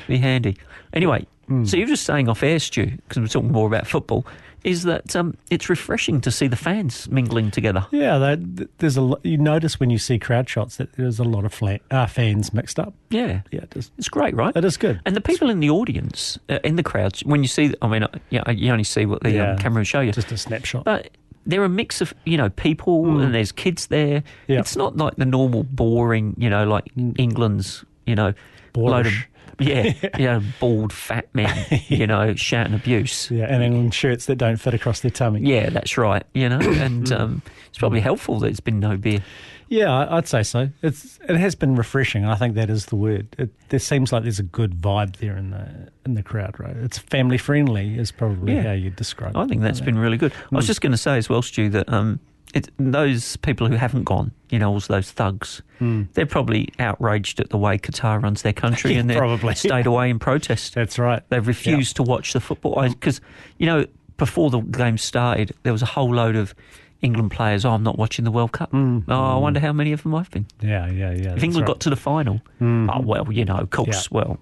Be 0.06 0.16
handy. 0.18 0.56
Anyway, 0.92 1.26
Hmm. 1.48 1.64
so 1.64 1.78
you're 1.78 1.86
just 1.86 2.04
saying 2.04 2.28
off 2.28 2.42
air, 2.42 2.58
Stu, 2.58 2.84
because 2.86 3.18
we're 3.18 3.26
talking 3.26 3.50
more 3.52 3.66
about 3.66 3.86
football, 3.86 4.26
is 4.64 4.82
that 4.82 5.16
um, 5.16 5.34
it's 5.50 5.70
refreshing 5.70 6.20
to 6.20 6.30
see 6.30 6.46
the 6.46 6.56
fans 6.56 7.08
mingling 7.08 7.50
together. 7.50 7.86
Yeah, 7.90 8.18
that, 8.18 8.68
there's 8.80 8.98
a 8.98 9.00
lot. 9.00 9.24
You 9.24 9.38
notice 9.38 9.80
when 9.80 9.88
you 9.88 9.96
see 9.96 10.18
crowd 10.18 10.46
shots 10.46 10.76
that 10.76 10.92
there's 10.94 11.18
a 11.18 11.24
lot 11.24 11.46
of 11.46 11.58
uh, 11.90 12.06
fans 12.06 12.52
mixed 12.52 12.78
up. 12.78 12.92
Yeah, 13.08 13.40
yeah, 13.50 13.60
it 13.62 13.74
is. 13.76 13.90
It's 13.96 14.10
great, 14.10 14.34
right? 14.34 14.54
It 14.54 14.64
is 14.66 14.76
good. 14.76 15.00
And 15.06 15.16
the 15.16 15.22
people 15.22 15.48
in 15.48 15.60
the 15.60 15.70
audience, 15.70 16.38
uh, 16.50 16.58
in 16.64 16.76
the 16.76 16.82
crowds, 16.82 17.24
when 17.24 17.42
you 17.42 17.48
see, 17.48 17.72
I 17.80 17.88
mean, 17.88 18.02
uh, 18.02 18.08
yeah, 18.28 18.50
you 18.50 18.70
only 18.70 18.84
see 18.84 19.06
what 19.06 19.22
the 19.22 19.30
Yeah. 19.30 19.52
um, 19.52 19.58
camera 19.58 19.80
will 19.80 19.84
show 19.84 20.00
you. 20.00 20.12
Just 20.12 20.30
a 20.32 20.36
snapshot. 20.36 20.84
But 20.84 21.08
they're 21.46 21.64
a 21.64 21.68
mix 21.68 22.00
of, 22.00 22.14
you 22.24 22.36
know, 22.36 22.50
people 22.50 23.04
hmm. 23.04 23.20
and 23.20 23.34
there's 23.34 23.52
kids 23.52 23.86
there. 23.86 24.22
Yeah. 24.46 24.60
It's 24.60 24.76
not 24.76 24.96
like 24.96 25.16
the 25.16 25.24
normal 25.24 25.64
boring, 25.64 26.34
you 26.38 26.50
know, 26.50 26.64
like 26.64 26.92
hmm. 26.92 27.12
England's, 27.18 27.84
you 28.06 28.14
know, 28.14 28.34
load 28.76 29.06
of, 29.06 29.12
Yeah, 29.60 29.92
you 30.18 30.24
know, 30.26 30.42
bald 30.60 30.92
fat 30.92 31.28
men, 31.34 31.66
you 31.88 32.06
know, 32.06 32.34
shouting 32.34 32.74
abuse. 32.74 33.30
Yeah, 33.30 33.46
and 33.52 33.62
in 33.62 33.90
shirts 33.90 34.26
that 34.26 34.36
don't 34.36 34.56
fit 34.56 34.74
across 34.74 35.00
their 35.00 35.10
tummy. 35.10 35.40
Yeah, 35.40 35.70
that's 35.70 35.96
right, 35.98 36.22
you 36.34 36.48
know, 36.48 36.58
and 36.60 37.10
um, 37.12 37.42
it's 37.68 37.78
probably 37.78 38.00
helpful 38.00 38.38
that 38.40 38.46
it's 38.48 38.60
been 38.60 38.80
no 38.80 38.96
beer. 38.96 39.22
Yeah, 39.70 40.06
I'd 40.10 40.26
say 40.26 40.42
so. 40.44 40.70
It's 40.82 41.18
it 41.28 41.36
has 41.36 41.54
been 41.54 41.74
refreshing. 41.76 42.24
I 42.24 42.36
think 42.36 42.54
that 42.54 42.70
is 42.70 42.86
the 42.86 42.96
word. 42.96 43.26
It, 43.38 43.50
there 43.68 43.78
seems 43.78 44.12
like 44.12 44.22
there's 44.22 44.38
a 44.38 44.42
good 44.44 44.80
vibe 44.80 45.16
there 45.16 45.36
in 45.36 45.50
the 45.50 45.90
in 46.06 46.14
the 46.14 46.22
crowd. 46.22 46.58
Right, 46.58 46.74
it's 46.74 46.96
family 46.96 47.36
friendly. 47.36 47.98
Is 47.98 48.10
probably 48.10 48.54
Yeah. 48.54 48.62
how 48.62 48.72
you 48.72 48.88
describe. 48.88 49.36
I 49.36 49.40
it. 49.42 49.44
I 49.44 49.46
think 49.48 49.60
that's 49.60 49.82
been 49.82 49.98
really 49.98 50.16
good. 50.16 50.32
I 50.50 50.56
was 50.56 50.64
Mm. 50.64 50.68
just 50.68 50.80
going 50.80 50.92
to 50.92 50.96
say 50.98 51.18
as 51.18 51.28
well, 51.28 51.42
Stu, 51.42 51.68
that 51.68 51.92
um, 51.92 52.18
it, 52.58 52.70
those 52.78 53.36
people 53.38 53.66
who 53.68 53.76
haven't 53.76 54.04
gone, 54.04 54.32
you 54.50 54.58
know, 54.58 54.70
all 54.72 54.80
those 54.80 55.10
thugs, 55.10 55.62
Mm. 55.80 56.08
they're 56.14 56.26
probably 56.26 56.68
outraged 56.80 57.38
at 57.40 57.50
the 57.50 57.56
way 57.56 57.78
Qatar 57.78 58.20
runs 58.22 58.42
their 58.42 58.52
country 58.52 58.92
Yeah, 58.94 59.00
and 59.00 59.10
they've 59.10 59.16
probably. 59.18 59.54
stayed 59.68 59.86
away 59.86 60.10
in 60.10 60.18
protest. 60.18 60.74
That's 60.74 60.98
right. 60.98 61.22
They've 61.30 61.46
refused 61.46 61.94
to 61.96 62.02
watch 62.02 62.32
the 62.32 62.40
football 62.40 62.82
because, 62.88 63.20
you 63.58 63.66
know, 63.66 63.86
before 64.16 64.50
the 64.50 64.58
game 64.60 64.98
started, 64.98 65.52
there 65.62 65.72
was 65.72 65.82
a 65.82 65.86
whole 65.86 66.12
load 66.12 66.34
of 66.34 66.52
England 67.00 67.30
players. 67.30 67.64
Oh, 67.64 67.70
I'm 67.70 67.84
not 67.84 67.96
watching 67.96 68.24
the 68.24 68.32
World 68.32 68.50
Cup. 68.50 68.70
Oh, 68.74 69.02
I 69.08 69.36
wonder 69.38 69.60
how 69.60 69.72
many 69.72 69.92
of 69.92 70.02
them 70.02 70.16
I've 70.16 70.30
been. 70.32 70.46
Yeah, 70.60 70.88
yeah, 70.90 71.12
yeah. 71.12 71.34
if 71.36 71.44
England 71.44 71.66
got 71.68 71.78
to 71.80 71.90
the 71.90 71.96
final, 71.96 72.40
Mhm. 72.60 72.90
oh 72.92 73.00
well, 73.02 73.32
you 73.32 73.44
know, 73.44 73.54
of 73.56 73.70
course, 73.70 74.08
Yeah. 74.10 74.18
well, 74.18 74.38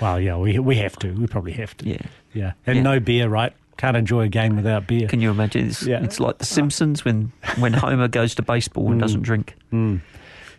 Well, 0.00 0.18
yeah, 0.20 0.36
we 0.38 0.58
we 0.58 0.76
have 0.76 0.96
to. 1.00 1.12
We 1.12 1.26
probably 1.26 1.52
have 1.52 1.76
to. 1.78 1.88
Yeah, 1.90 1.98
yeah. 2.32 2.52
And 2.66 2.76
Yeah. 2.76 2.82
no 2.82 2.98
beer, 3.00 3.28
right? 3.28 3.52
Can't 3.82 3.96
enjoy 3.96 4.20
a 4.22 4.28
game 4.28 4.54
without 4.54 4.86
beer. 4.86 5.08
Can 5.08 5.20
you 5.20 5.32
imagine? 5.32 5.66
It's, 5.66 5.82
Yeah. 5.82 6.04
it's 6.04 6.20
like 6.20 6.38
The 6.38 6.44
Simpsons 6.44 7.04
when, 7.04 7.32
when 7.58 7.72
Homer 7.72 8.06
goes 8.06 8.32
to 8.36 8.42
baseball 8.42 8.84
and 8.86 8.94
hmm. 8.94 9.00
doesn't 9.00 9.22
drink. 9.22 9.56
Hmm. 9.70 9.96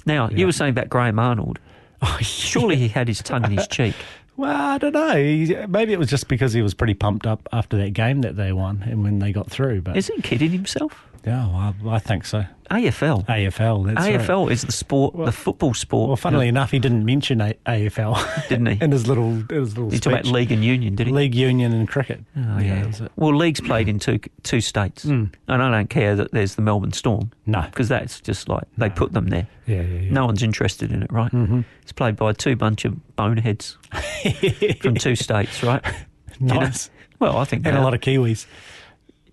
Now, 0.06 0.28
you 0.30 0.46
were 0.46 0.52
saying 0.52 0.72
about 0.72 0.90
Graham 0.90 1.18
Arnold. 1.20 1.60
Oh, 2.06 2.18
Surely 2.20 2.76
he 2.76 2.90
had 2.90 3.08
his 3.08 3.22
tongue 3.24 3.46
in 3.46 3.52
his 3.52 3.66
cheek. 3.70 3.96
Well, 4.36 4.54
I 4.54 4.78
don't 4.78 4.92
know. 4.92 5.16
He- 5.16 5.56
Maybe 5.70 5.94
it 5.94 6.00
was 6.00 6.10
just 6.10 6.28
because 6.28 6.52
he 6.52 6.62
was 6.62 6.74
pretty 6.74 6.96
pumped 6.96 7.26
up 7.26 7.48
after 7.54 7.78
that 7.78 7.94
game 7.94 8.24
that 8.24 8.36
they 8.36 8.52
won 8.52 8.84
and 8.86 9.04
when 9.04 9.20
they 9.20 9.32
got 9.32 9.50
through. 9.50 9.84
But 9.84 9.96
Is 9.96 10.08
he 10.08 10.22
kidding 10.22 10.52
himself? 10.52 11.08
Yeah, 11.26 11.48
well, 11.48 11.92
I, 11.94 11.96
I 11.96 12.00
think 12.00 12.26
so. 12.26 12.46
AFL. 12.72 13.26
AFL. 13.28 13.86
That's 13.94 14.00
right. 14.08 14.20
AFL 14.20 14.50
is 14.52 14.64
the 14.64 14.72
sport, 14.72 15.16
the 15.16 15.32
football 15.32 15.74
sport. 15.74 16.08
Well, 16.08 16.16
funnily 16.16 16.48
enough, 16.48 16.72
he 16.72 16.80
didn't 16.80 17.06
mention 17.06 17.40
a- 17.40 17.54
AFL, 17.68 18.48
didn't 18.50 18.66
he? 18.66 18.78
in 18.84 18.92
his 18.92 19.06
little 19.08 19.30
in 19.32 19.48
his 19.50 19.78
little 19.78 19.92
He 19.92 20.00
talked 20.00 20.14
about 20.22 20.26
league 20.26 20.52
and 20.52 20.64
union, 20.64 20.96
did 20.96 21.08
he? 21.08 21.14
league 21.14 21.36
union 21.36 21.72
and 21.72 21.88
cricket. 21.88 22.22
Oh, 22.36 22.58
yeah. 22.60 22.88
it. 22.88 23.12
Well, 23.16 23.36
league's 23.36 23.62
played 23.62 23.88
in 23.90 24.00
two 24.00 24.20
two 24.44 24.60
states, 24.62 25.04
and 25.04 25.30
I 25.48 25.58
don't 25.58 25.90
care 25.90 26.16
that 26.16 26.32
there's 26.32 26.56
the 26.56 26.62
Melbourne 26.64 26.94
Storm. 26.94 27.32
No. 27.46 27.62
because 27.62 27.90
that's 27.90 28.20
just 28.22 28.50
like 28.50 28.64
they 28.78 28.90
put 28.90 29.12
them 29.14 29.28
there. 29.28 29.48
Yeah, 29.68 29.82
yeah, 29.82 30.00
yeah. 30.00 30.12
No 30.12 30.26
one's 30.26 30.42
interested 30.42 30.92
in 30.92 31.04
it, 31.04 31.12
right? 31.12 31.32
Mm-hmm. 31.32 31.62
It's 31.84 31.92
played 31.92 32.16
by 32.16 32.34
two 32.34 32.56
bunch 32.56 32.86
of 32.86 33.16
boneheads 33.16 33.78
from 34.82 34.96
two 34.96 35.16
states, 35.16 35.62
right? 35.64 35.84
You 36.40 36.48
know? 36.48 36.60
Nice. 36.62 36.90
Well, 37.20 37.38
I 37.38 37.46
think 37.46 37.66
And 37.68 37.78
a 37.78 37.82
lot 37.82 37.94
of 37.94 38.02
Kiwis. 38.02 38.48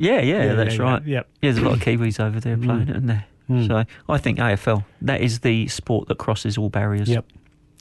Yeah, 0.00 0.20
yeah, 0.20 0.44
Yeah, 0.44 0.54
that's 0.54 0.76
yeah, 0.76 0.82
right. 0.82 1.02
yeah, 1.04 1.14
yep. 1.16 1.28
Yeah, 1.42 1.50
there's 1.52 1.62
a 1.62 1.68
lot 1.68 1.74
of 1.76 1.80
Kiwis 1.80 2.18
over 2.18 2.40
there 2.40 2.56
playing 2.56 2.88
it, 2.88 2.96
and 2.96 3.08
there. 3.08 3.24
Mm. 3.48 3.66
So 3.66 3.84
I 4.08 4.18
think 4.18 4.38
AFL 4.38 4.84
that 5.02 5.20
is 5.20 5.40
the 5.40 5.68
sport 5.68 6.08
that 6.08 6.18
crosses 6.18 6.56
all 6.56 6.70
barriers. 6.70 7.08
Yep. 7.08 7.24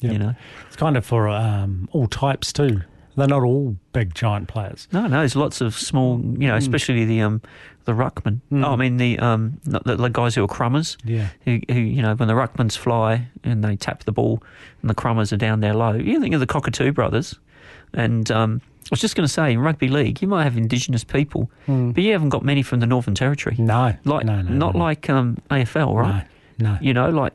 Yep. 0.01 0.13
You 0.13 0.19
know, 0.19 0.35
It's 0.67 0.75
kind 0.75 0.97
of 0.97 1.05
for 1.05 1.27
um, 1.29 1.87
all 1.91 2.07
types 2.07 2.51
too. 2.53 2.81
They're 3.15 3.27
not 3.27 3.43
all 3.43 3.75
big 3.91 4.15
giant 4.15 4.47
players. 4.47 4.87
no, 4.93 5.01
no, 5.07 5.19
there's 5.19 5.35
lots 5.35 5.59
of 5.61 5.75
small. 5.75 6.19
You 6.21 6.47
know, 6.47 6.55
especially 6.55 7.03
the 7.05 7.21
um 7.21 7.41
the 7.85 7.91
ruckman. 7.93 8.39
Mm. 8.51 8.65
Oh, 8.65 8.71
I 8.73 8.75
mean 8.77 8.97
the 8.97 9.19
um 9.19 9.59
the, 9.63 9.79
the 9.97 10.07
guys 10.09 10.35
who 10.35 10.43
are 10.43 10.47
crumbers. 10.47 10.97
Yeah. 11.03 11.27
Who, 11.45 11.59
who 11.69 11.79
you 11.79 12.01
know 12.01 12.15
when 12.15 12.27
the 12.27 12.33
ruckmans 12.33 12.77
fly 12.77 13.27
and 13.43 13.63
they 13.63 13.75
tap 13.75 14.05
the 14.05 14.11
ball 14.13 14.41
and 14.81 14.89
the 14.89 14.95
crumbers 14.95 15.31
are 15.33 15.37
down 15.37 15.59
there 15.59 15.73
low. 15.73 15.93
You 15.93 16.19
think 16.21 16.33
of 16.33 16.39
the 16.39 16.47
Krakouer 16.47 16.93
brothers, 16.93 17.37
and 17.93 18.29
um. 18.31 18.61
I 18.85 18.89
was 18.93 19.01
just 19.01 19.15
going 19.15 19.27
to 19.27 19.31
say, 19.31 19.51
in 19.53 19.59
rugby 19.59 19.87
league, 19.87 20.19
you 20.19 20.27
might 20.27 20.45
have 20.45 20.57
Indigenous 20.57 21.03
people, 21.03 21.51
Mm. 21.67 21.93
but 21.93 22.03
you 22.03 22.11
haven't 22.11 22.29
got 22.29 22.43
many 22.43 22.63
from 22.63 22.79
the 22.79 22.87
Northern 22.87 23.13
Territory. 23.13 23.55
No, 23.59 23.93
like 24.03 24.25
no, 24.25 24.41
no, 24.41 24.51
not 24.51 24.73
no. 24.73 24.79
like 24.79 25.07
um, 25.11 25.37
AFL, 25.51 25.93
right? 25.93 26.25
No, 26.57 26.71
no. 26.73 26.77
You 26.81 26.95
know, 26.95 27.09
like 27.11 27.33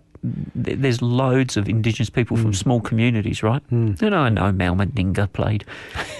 th- 0.65 0.79
there's 0.81 1.01
loads 1.01 1.57
of 1.57 1.69
Indigenous 1.69 2.11
people 2.11 2.37
Mm. 2.37 2.43
from 2.43 2.55
small 2.55 2.81
communities, 2.81 3.45
right? 3.45 3.63
You 3.71 3.95
know, 4.01 4.19
I 4.19 4.31
know 4.31 4.51
Mal 4.51 4.75
Mandinga 4.75 5.33
played, 5.33 5.65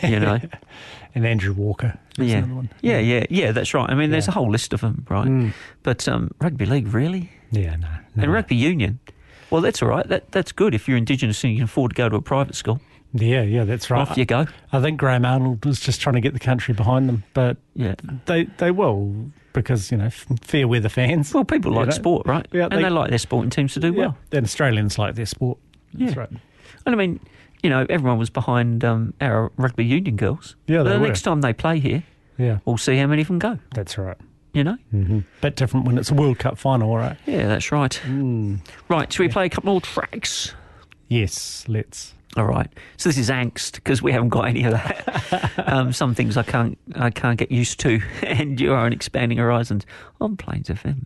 you 0.05 0.21
know. 0.21 0.39
And 1.17 1.25
Andrew 1.27 1.53
Walker. 1.53 1.99
yeah. 2.17 2.43
one. 2.43 2.69
yeah, 2.81 2.99
yeah, 2.99 3.25
yeah, 3.31 3.51
that's 3.53 3.73
right. 3.75 3.89
I 3.91 3.95
mean, 3.95 4.11
there's 4.11 4.27
a 4.29 4.33
whole 4.33 4.51
list 4.51 4.73
of 4.73 4.81
them, 4.83 5.05
right? 5.09 5.27
Mm. 5.29 5.53
But 5.85 6.07
um, 6.09 6.31
rugby 6.41 6.67
league, 6.67 6.89
really? 6.95 7.31
Yeah, 7.53 7.75
no. 7.77 7.89
no. 8.17 8.23
And 8.25 8.33
rugby 8.33 8.55
union? 8.57 8.99
Well, 9.51 9.61
that's 9.63 9.81
all 9.83 9.89
right. 9.89 10.07
That, 10.09 10.31
that's 10.33 10.51
good 10.53 10.75
if 10.75 10.87
you're 10.89 10.97
Indigenous 10.97 11.43
and 11.45 11.53
you 11.53 11.59
can 11.59 11.65
afford 11.65 11.91
to 11.93 11.95
go 11.97 12.09
to 12.09 12.17
a 12.17 12.21
private 12.23 12.55
school. 12.57 12.81
Yeah, 13.15 13.43
yeah, 13.43 13.65
that's 13.65 13.91
right. 13.91 14.01
Off 14.09 14.17
you 14.19 14.25
go. 14.25 14.47
I 14.73 14.81
think 14.81 14.99
Graham 14.99 15.25
Arnold 15.25 15.65
was 15.65 15.79
just 15.81 16.01
trying 16.01 16.15
to 16.17 16.21
get 16.21 16.33
the 16.33 16.41
country 16.41 16.75
behind 16.75 17.09
them, 17.09 17.23
but 17.33 17.57
Yeah. 17.75 17.95
they 18.27 18.45
they 18.59 18.71
will 18.73 19.31
because 19.53 19.93
you 19.93 19.97
know 19.97 20.11
fair 20.43 20.67
weather 20.67 20.89
fans. 20.89 21.33
Well, 21.33 21.45
people 21.45 21.73
like 21.73 21.87
know? 21.87 21.93
sport, 21.93 22.27
right? 22.27 22.47
Yeah, 22.53 22.65
and 22.65 22.73
they- 22.73 22.83
they, 22.83 22.91
like 22.91 23.11
their 23.11 23.19
sporting 23.19 23.51
teams 23.51 23.75
to 23.75 23.81
do 23.81 23.93
Yeah, 23.93 23.99
well. 23.99 24.19
and 24.33 24.45
Australians 24.45 24.99
like 24.99 25.15
their 25.15 25.27
sport. 25.27 25.59
That's 25.93 26.15
Yeah. 26.15 26.21
right. 26.21 26.31
And 26.87 26.95
I 26.95 26.99
mean, 26.99 27.21
you 27.63 27.71
know, 27.71 27.87
everyone 27.89 28.19
was 28.19 28.31
behind 28.31 28.85
um, 28.85 29.15
our 29.21 29.53
rugby 29.57 29.85
union 29.85 30.17
girls. 30.17 30.57
Yeah, 30.67 30.83
they 30.83 30.91
the 30.95 30.99
were. 31.01 31.07
next 31.07 31.23
time 31.23 31.41
they 31.41 31.53
play 31.53 31.79
here, 31.79 32.03
Yeah, 32.37 32.59
we'll 32.65 32.79
see 32.79 32.97
how 32.97 33.07
many 33.07 33.23
of 33.23 33.29
them 33.29 33.39
go. 33.39 33.59
that's 33.75 33.97
right. 33.97 34.17
You 34.53 34.63
know? 34.65 34.77
Mm-hmm. 34.95 35.21
Bit 35.41 35.57
different 35.57 35.85
when 35.87 35.99
it's 35.99 36.11
a 36.11 36.15
World 36.15 36.39
Cup 36.39 36.59
final, 36.59 36.97
right? 36.97 37.17
Yeah, 37.27 37.47
that's 37.49 37.73
right. 37.73 38.01
Mm. 38.07 38.61
Right, 38.89 39.13
shall 39.13 39.25
we 39.27 39.29
play 39.33 39.47
a 39.47 39.49
couple 39.49 39.71
more 39.73 39.81
tracks? 39.81 40.55
Yes, 41.09 41.65
let's. 41.69 42.14
All 42.37 42.45
right. 42.45 42.69
So 42.97 43.09
this 43.09 43.19
is 43.19 43.31
angst 43.31 43.75
because 43.75 44.03
we 44.03 44.11
haven't 44.11 44.31
got 44.31 44.49
any 44.49 44.65
of 44.65 44.73
that. 44.73 45.53
um, 45.67 45.93
some 45.93 46.15
things 46.15 46.37
I 46.37 46.43
can't 46.43 46.77
I 46.97 47.11
can't 47.11 47.39
get 47.39 47.53
used 47.53 47.79
to, 47.81 48.01
and 48.23 48.61
you 48.61 48.73
are 48.73 48.87
on 48.87 48.93
expanding 48.93 49.39
horizons 49.39 49.87
on 50.21 50.37
Plains 50.37 50.69
FM. 50.69 51.05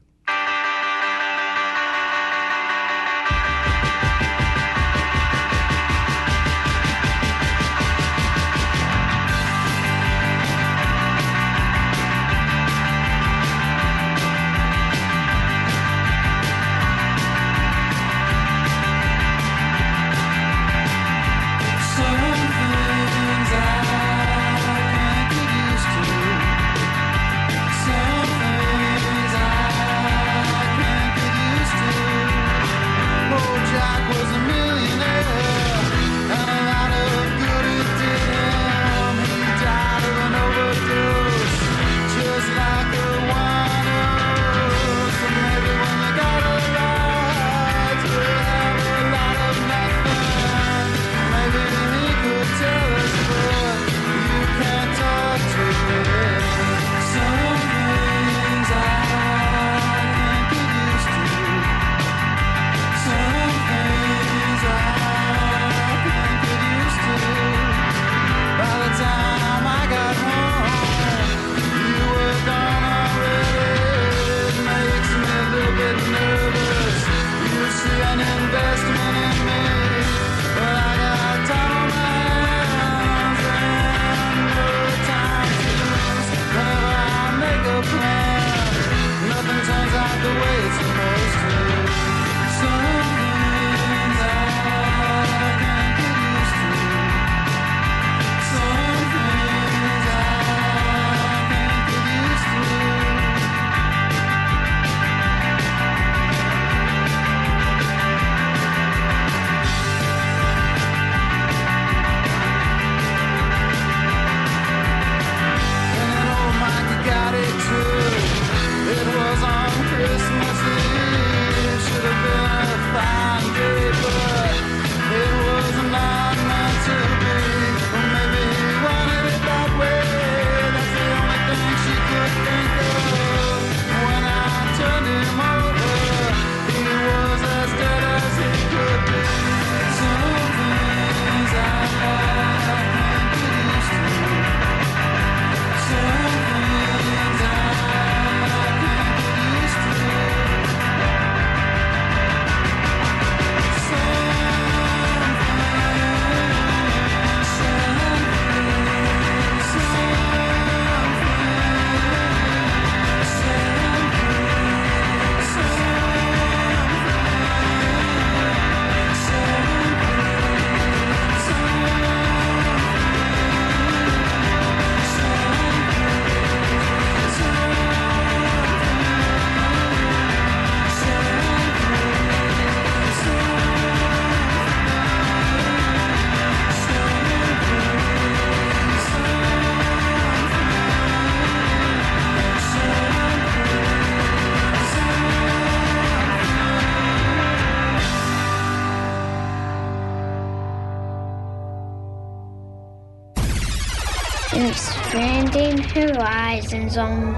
Horizons 206.70 206.98
on 206.98 207.34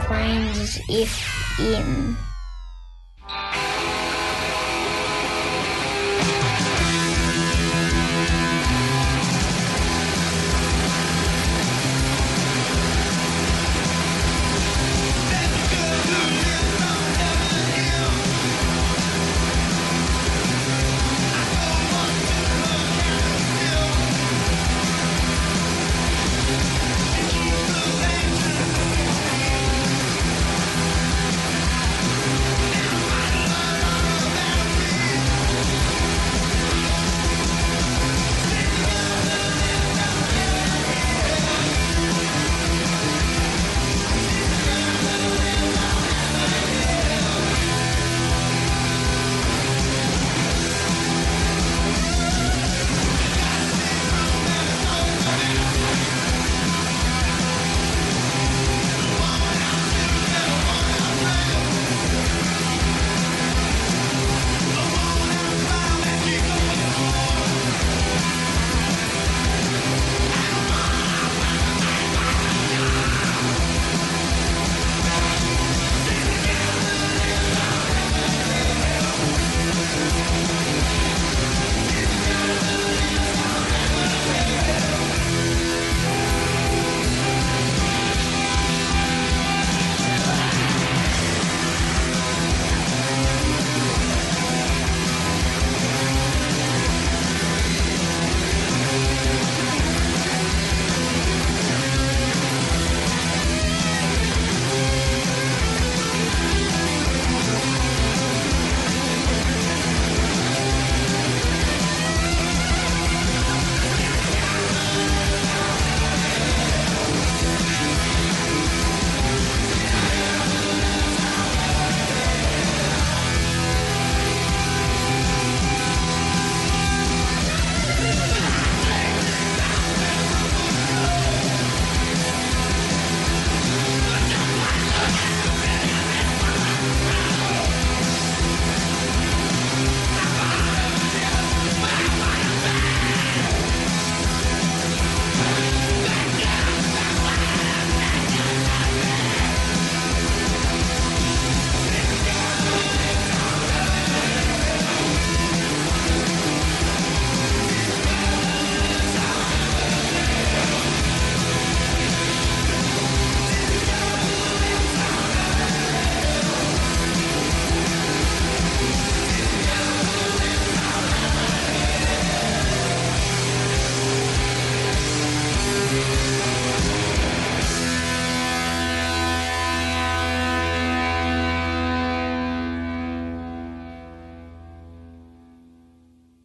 if 0.89 1.11
FM. 1.59 2.20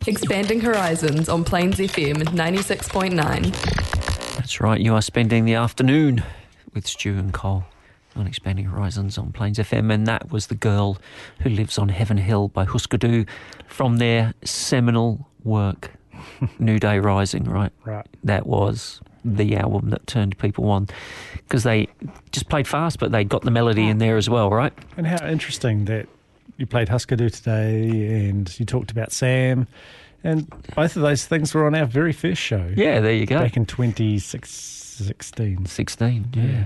Expanding 0.08 0.60
Horizons 0.60 1.30
on 1.30 1.44
Plains 1.44 1.78
FM 1.78 2.18
96.9. 2.18 4.36
That's 4.36 4.62
right, 4.62 4.80
you 4.80 4.94
are 4.94 5.02
spending 5.02 5.46
the 5.46 5.56
afternoon 5.56 6.24
with 6.76 6.86
Stu 6.86 7.18
and 7.18 7.34
Cole 7.34 7.64
on 8.16 8.28
Expanding 8.28 8.66
Horizons 8.66 9.18
on 9.18 9.32
Plains 9.32 9.58
FM, 9.58 9.92
and 9.92 10.06
that 10.06 10.32
was 10.32 10.46
The 10.46 10.54
Girl 10.54 11.00
Who 11.42 11.50
Lives 11.50 11.80
on 11.80 11.90
Heaven 11.90 12.18
Hill 12.18 12.50
by 12.50 12.66
Husker 12.66 12.98
Du 12.98 13.26
from 13.66 13.98
their 13.98 14.36
seminal 14.44 15.28
work, 15.44 15.90
New 16.60 16.78
Day 16.78 17.00
Rising, 17.00 17.46
right? 17.46 17.72
Right. 17.84 18.06
That 18.24 18.46
was 18.46 19.02
the 19.24 19.56
album 19.56 19.90
that 19.90 20.06
turned 20.06 20.38
people 20.38 20.70
on 20.70 20.88
because 21.34 21.64
they 21.64 21.88
just 22.32 22.48
played 22.48 22.68
fast, 22.68 23.00
but 23.00 23.12
they 23.12 23.24
got 23.24 23.42
the 23.42 23.50
melody 23.50 23.86
hmm. 23.86 23.90
in 23.90 23.98
there 23.98 24.18
as 24.18 24.30
well, 24.30 24.52
right? 24.52 24.74
And 24.98 25.08
how 25.08 25.28
interesting 25.28 25.86
that 25.86 26.08
you 26.58 26.66
played 26.66 26.90
Husker 26.90 27.16
Du 27.16 27.30
today 27.30 28.28
and 28.28 28.60
you 28.60 28.66
talked 28.66 28.92
about 28.92 29.12
Sam. 29.12 29.68
And 30.24 30.50
both 30.76 30.96
of 30.96 31.04
those 31.04 31.26
things 31.26 31.54
were 31.54 31.68
on 31.68 31.76
our 31.76 31.86
very 31.86 32.14
first 32.14 32.42
show. 32.42 32.72
Yeah, 32.76 33.00
there 33.00 33.14
you 33.14 33.28
go. 33.28 33.40
Back 33.40 33.58
in 33.58 33.66
2016. 33.66 35.66
16, 35.66 36.28
yeah. 36.34 36.66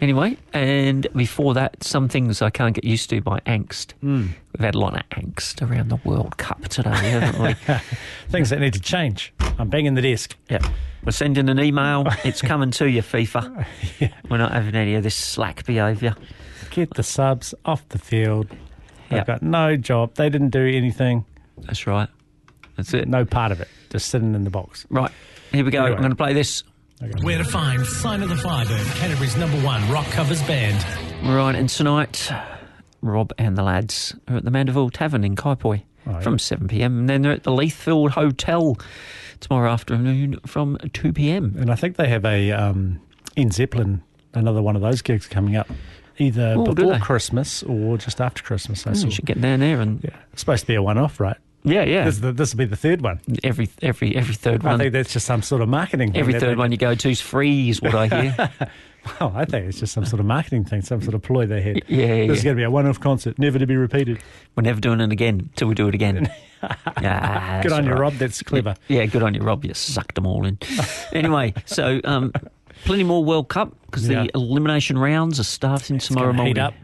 Anyway, 0.00 0.36
and 0.52 1.08
before 1.16 1.54
that, 1.54 1.82
some 1.82 2.08
things 2.08 2.40
I 2.40 2.50
can't 2.50 2.74
get 2.74 2.84
used 2.84 3.10
to 3.10 3.20
by 3.20 3.40
angst. 3.40 3.94
Mm. 4.02 4.28
We've 4.52 4.64
had 4.64 4.76
a 4.76 4.78
lot 4.78 4.94
of 4.94 5.02
angst 5.10 5.68
around 5.68 5.88
the 5.88 5.98
World 6.04 6.36
Cup 6.36 6.68
today, 6.68 6.90
haven't 6.90 7.42
we? 7.42 7.54
Things 8.28 8.50
that 8.50 8.60
need 8.60 8.74
to 8.74 8.80
change. 8.80 9.32
I'm 9.58 9.68
banging 9.68 9.94
the 9.94 10.02
desk. 10.02 10.36
Yeah. 10.48 10.60
We're 11.04 11.10
sending 11.10 11.48
an 11.48 11.58
email. 11.58 12.06
It's 12.24 12.40
coming 12.40 12.70
to 12.72 12.88
you, 12.88 13.02
FIFA. 13.02 13.66
yeah. 13.98 14.12
We're 14.30 14.38
not 14.38 14.52
having 14.52 14.76
any 14.76 14.94
of 14.94 15.02
this 15.02 15.16
slack 15.16 15.66
behaviour. 15.66 16.14
Get 16.70 16.94
the 16.94 17.02
subs 17.02 17.52
off 17.64 17.88
the 17.88 17.98
field. 17.98 18.46
They've 19.10 19.18
Yeah. 19.18 19.24
got 19.24 19.42
no 19.42 19.76
job. 19.76 20.14
They 20.14 20.28
didn't 20.30 20.50
do 20.50 20.66
anything. 20.66 21.24
That's 21.62 21.86
right. 21.86 22.08
That's 22.76 22.92
it. 22.94 23.08
No 23.08 23.24
part 23.24 23.52
of 23.52 23.60
it. 23.60 23.68
Just 23.90 24.08
sitting 24.08 24.34
in 24.34 24.44
the 24.44 24.50
box. 24.50 24.86
Right. 24.90 25.10
Here 25.52 25.64
we 25.64 25.70
go. 25.70 25.80
Anyway. 25.80 25.94
I'm 25.96 26.00
going 26.02 26.10
to 26.10 26.16
play 26.16 26.32
this. 26.34 26.62
Where 27.22 27.38
to 27.38 27.44
find 27.44 27.86
Sign 27.86 28.22
of 28.22 28.28
the 28.28 28.36
Firebird, 28.36 28.84
Canterbury's 28.96 29.36
number 29.36 29.56
one 29.58 29.88
rock 29.90 30.06
covers 30.06 30.42
band. 30.42 30.84
Right, 31.24 31.54
and 31.54 31.68
tonight, 31.68 32.30
Rob 33.02 33.32
and 33.38 33.56
the 33.56 33.62
lads 33.62 34.14
are 34.28 34.36
at 34.38 34.44
the 34.44 34.50
Mandeville 34.50 34.90
Tavern 34.90 35.22
in 35.24 35.36
Kaiapoi 35.36 35.82
Oh, 36.06 36.20
from 36.20 36.38
7 36.38 36.66
pm, 36.68 36.98
and 37.00 37.08
then 37.08 37.22
they're 37.22 37.32
at 37.32 37.42
the 37.44 37.50
Leithfield 37.50 38.10
Hotel 38.10 38.76
tomorrow 39.40 39.70
afternoon 39.70 40.38
from 40.46 40.76
2 40.92 41.12
pm. 41.12 41.54
And 41.58 41.70
I 41.70 41.74
think 41.76 41.96
they 41.96 42.08
have 42.08 42.24
a 42.24 42.50
um, 42.50 43.00
in 43.36 43.50
Zeppelin, 43.52 44.02
another 44.34 44.62
one 44.62 44.74
of 44.74 44.82
those 44.82 45.02
gigs 45.02 45.26
coming 45.26 45.54
up, 45.54 45.68
either 46.18 46.54
Oh, 46.56 46.72
before? 46.72 46.98
Christmas 46.98 47.62
or 47.64 47.98
just 47.98 48.20
after 48.20 48.42
Christmas. 48.42 48.86
I 48.86 48.90
Hmm, 48.90 48.96
saw. 48.96 49.04
you 49.06 49.12
should 49.12 49.26
get 49.26 49.40
down 49.40 49.60
there 49.60 49.80
and 49.80 50.02
Yeah, 50.02 50.10
it's 50.32 50.40
supposed 50.40 50.62
to 50.62 50.66
be 50.66 50.74
a 50.74 50.82
one-off, 50.82 51.20
right? 51.20 51.36
yeah, 51.64 51.82
yeah. 51.84 52.04
This, 52.04 52.18
this 52.18 52.52
will 52.54 52.58
be 52.58 52.64
the 52.64 52.76
third 52.76 53.02
one. 53.02 53.20
Every 53.42 53.68
every 53.82 54.14
every 54.16 54.34
third 54.34 54.62
I 54.64 54.70
one, 54.70 54.74
I 54.80 54.84
think 54.84 54.92
that's 54.92 55.12
just 55.12 55.26
some 55.26 55.42
sort 55.42 55.60
of 55.62 55.68
marketing. 55.68 56.12
thing 56.12 56.20
every 56.20 56.38
third 56.38 56.56
one 56.58 56.70
you 56.72 56.78
go 56.78 56.94
to 56.94 57.08
is 57.10 57.20
free, 57.20 57.70
is 57.70 57.82
what 57.82 57.94
I 57.94 58.06
hear. 58.08 58.50
Well, 59.20 59.32
I 59.34 59.46
think 59.46 59.66
it's 59.66 59.78
just 59.80 59.94
some 59.94 60.04
sort 60.04 60.20
of 60.20 60.26
marketing 60.26 60.64
thing, 60.64 60.82
some 60.82 61.00
sort 61.00 61.14
of 61.14 61.22
ploy 61.22 61.46
they 61.46 61.62
had. 61.62 61.76
Yeah, 61.88 62.12
yeah, 62.12 62.26
This 62.26 62.38
is 62.38 62.44
going 62.44 62.56
to 62.56 62.60
be 62.60 62.64
a 62.64 62.70
one-off 62.70 63.00
concert, 63.00 63.38
never 63.38 63.58
to 63.58 63.66
be 63.66 63.76
repeated. 63.76 64.18
We're 64.54 64.64
never 64.64 64.80
doing 64.80 65.00
it 65.00 65.10
again 65.12 65.48
till 65.56 65.68
we 65.68 65.74
do 65.74 65.88
it 65.88 65.94
again. 65.94 66.30
Yeah, 67.00 67.62
Good 67.62 67.72
on 67.72 67.86
you. 67.86 67.92
Rob. 67.94 68.14
That's 68.14 68.42
clever. 68.42 68.74
Yeah, 68.88 69.06
good 69.06 69.22
on 69.22 69.32
you, 69.32 69.40
Rob. 69.40 69.64
You 69.64 69.72
sucked 69.74 70.16
them 70.16 70.26
all 70.26 70.44
in. 70.44 70.58
anyway, 71.12 71.54
so 71.66 72.00
um, 72.04 72.32
plenty 72.88 73.04
more 73.04 73.22
World 73.22 73.48
Cup 73.48 73.76
because 73.86 74.08
Yeah. 74.08 74.24
the 74.24 74.30
elimination 74.34 74.98
rounds 74.98 75.38
are 75.38 75.44
starting 75.44 75.98
tomorrow 75.98 76.32
morning. 76.32 76.58
up. 76.58 76.74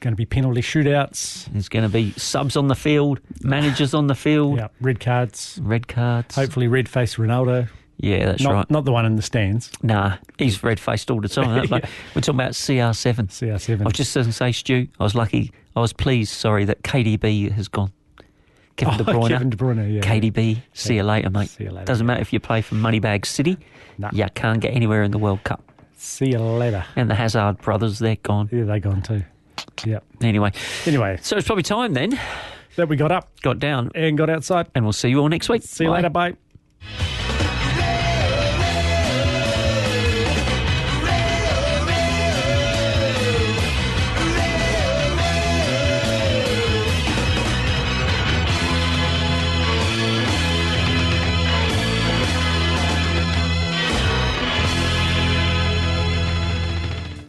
Going 0.00 0.12
to 0.12 0.16
be 0.16 0.26
penalty 0.26 0.60
shootouts. 0.60 1.46
There's 1.50 1.70
going 1.70 1.82
to 1.84 1.88
be 1.88 2.12
subs 2.18 2.54
on 2.56 2.68
the 2.68 2.74
field, 2.74 3.18
managers 3.42 3.94
on 3.94 4.06
the 4.08 4.14
field, 4.14 4.58
Yeah, 4.58 4.68
red 4.82 5.00
cards. 5.00 5.58
red 5.62 5.88
cards. 5.88 6.34
Hopefully, 6.34 6.68
red 6.68 6.86
face 6.88 7.16
Ronaldo. 7.16 7.68
Yeah, 7.98 8.26
that's 8.26 8.42
not, 8.42 8.52
right. 8.52 8.70
Not 8.70 8.84
the 8.84 8.92
one 8.92 9.06
in 9.06 9.16
the 9.16 9.22
stands. 9.22 9.70
Nah, 9.82 10.18
he's 10.38 10.62
red 10.62 10.78
faced 10.78 11.10
all 11.10 11.22
the 11.22 11.28
time. 11.30 11.66
Yeah. 11.70 11.78
We're 12.14 12.20
talking 12.20 12.34
about 12.38 12.52
CR7. 12.52 13.28
CR7. 13.28 13.80
I 13.80 13.84
was 13.84 13.94
just 13.94 14.14
going 14.14 14.26
to 14.26 14.32
say, 14.34 14.52
Stu, 14.52 14.86
I 15.00 15.02
was 15.02 15.14
lucky, 15.14 15.50
I 15.74 15.80
was 15.80 15.94
pleased, 15.94 16.32
sorry, 16.34 16.66
that 16.66 16.82
KDB 16.82 17.50
has 17.52 17.68
gone. 17.68 17.90
Kevin 18.76 18.94
Oh, 18.94 18.98
De 18.98 19.04
Bruyne. 19.04 19.28
Kevin 19.28 19.50
De 19.50 19.56
Bruyne, 19.56 19.94
yeah. 19.94 20.02
KDB, 20.02 20.58
see 20.72 20.96
you 20.96 21.02
later, 21.02 21.30
mate. 21.30 21.48
See 21.48 21.64
you 21.64 21.70
later. 21.70 21.84
Doesn't 21.86 22.06
matter 22.06 22.20
if 22.20 22.32
you 22.32 22.40
play 22.40 22.60
for 22.62 22.74
Moneybag 22.74 23.24
City, 23.26 23.56
Nah. 23.98 24.10
you 24.12 24.26
can't 24.34 24.60
get 24.60 24.74
anywhere 24.74 25.02
in 25.02 25.10
the 25.10 25.18
World 25.18 25.42
Cup. 25.44 25.62
See 25.96 26.30
you 26.30 26.38
later. 26.38 26.84
And 26.94 27.08
the 27.10 27.14
Hazard 27.14 27.58
brothers, 27.62 27.98
they're 27.98 28.16
gone. 28.16 28.48
Yeah, 28.52 28.64
they're 28.64 28.78
gone 28.80 29.02
too. 29.02 29.22
Yep. 29.84 30.04
Anyway, 30.22 30.52
Anyway, 30.84 31.18
so 31.22 31.36
it's 31.36 31.46
probably 31.46 31.62
time 31.62 31.94
then. 31.94 32.18
that 32.76 32.88
we 32.88 32.96
got 32.96 33.10
up 33.10 33.30
Got 33.40 33.58
down, 33.58 33.90
and 33.94 34.18
got 34.18 34.28
outside. 34.28 34.66
and 34.74 34.84
we'll 34.84 34.92
see 34.92 35.08
you 35.08 35.20
all 35.20 35.28
next 35.28 35.48
week. 35.48 35.62
See 35.62 35.84
you 35.84 35.90
Bye. 35.90 35.96
later. 35.96 36.10
Bye. 36.10 36.36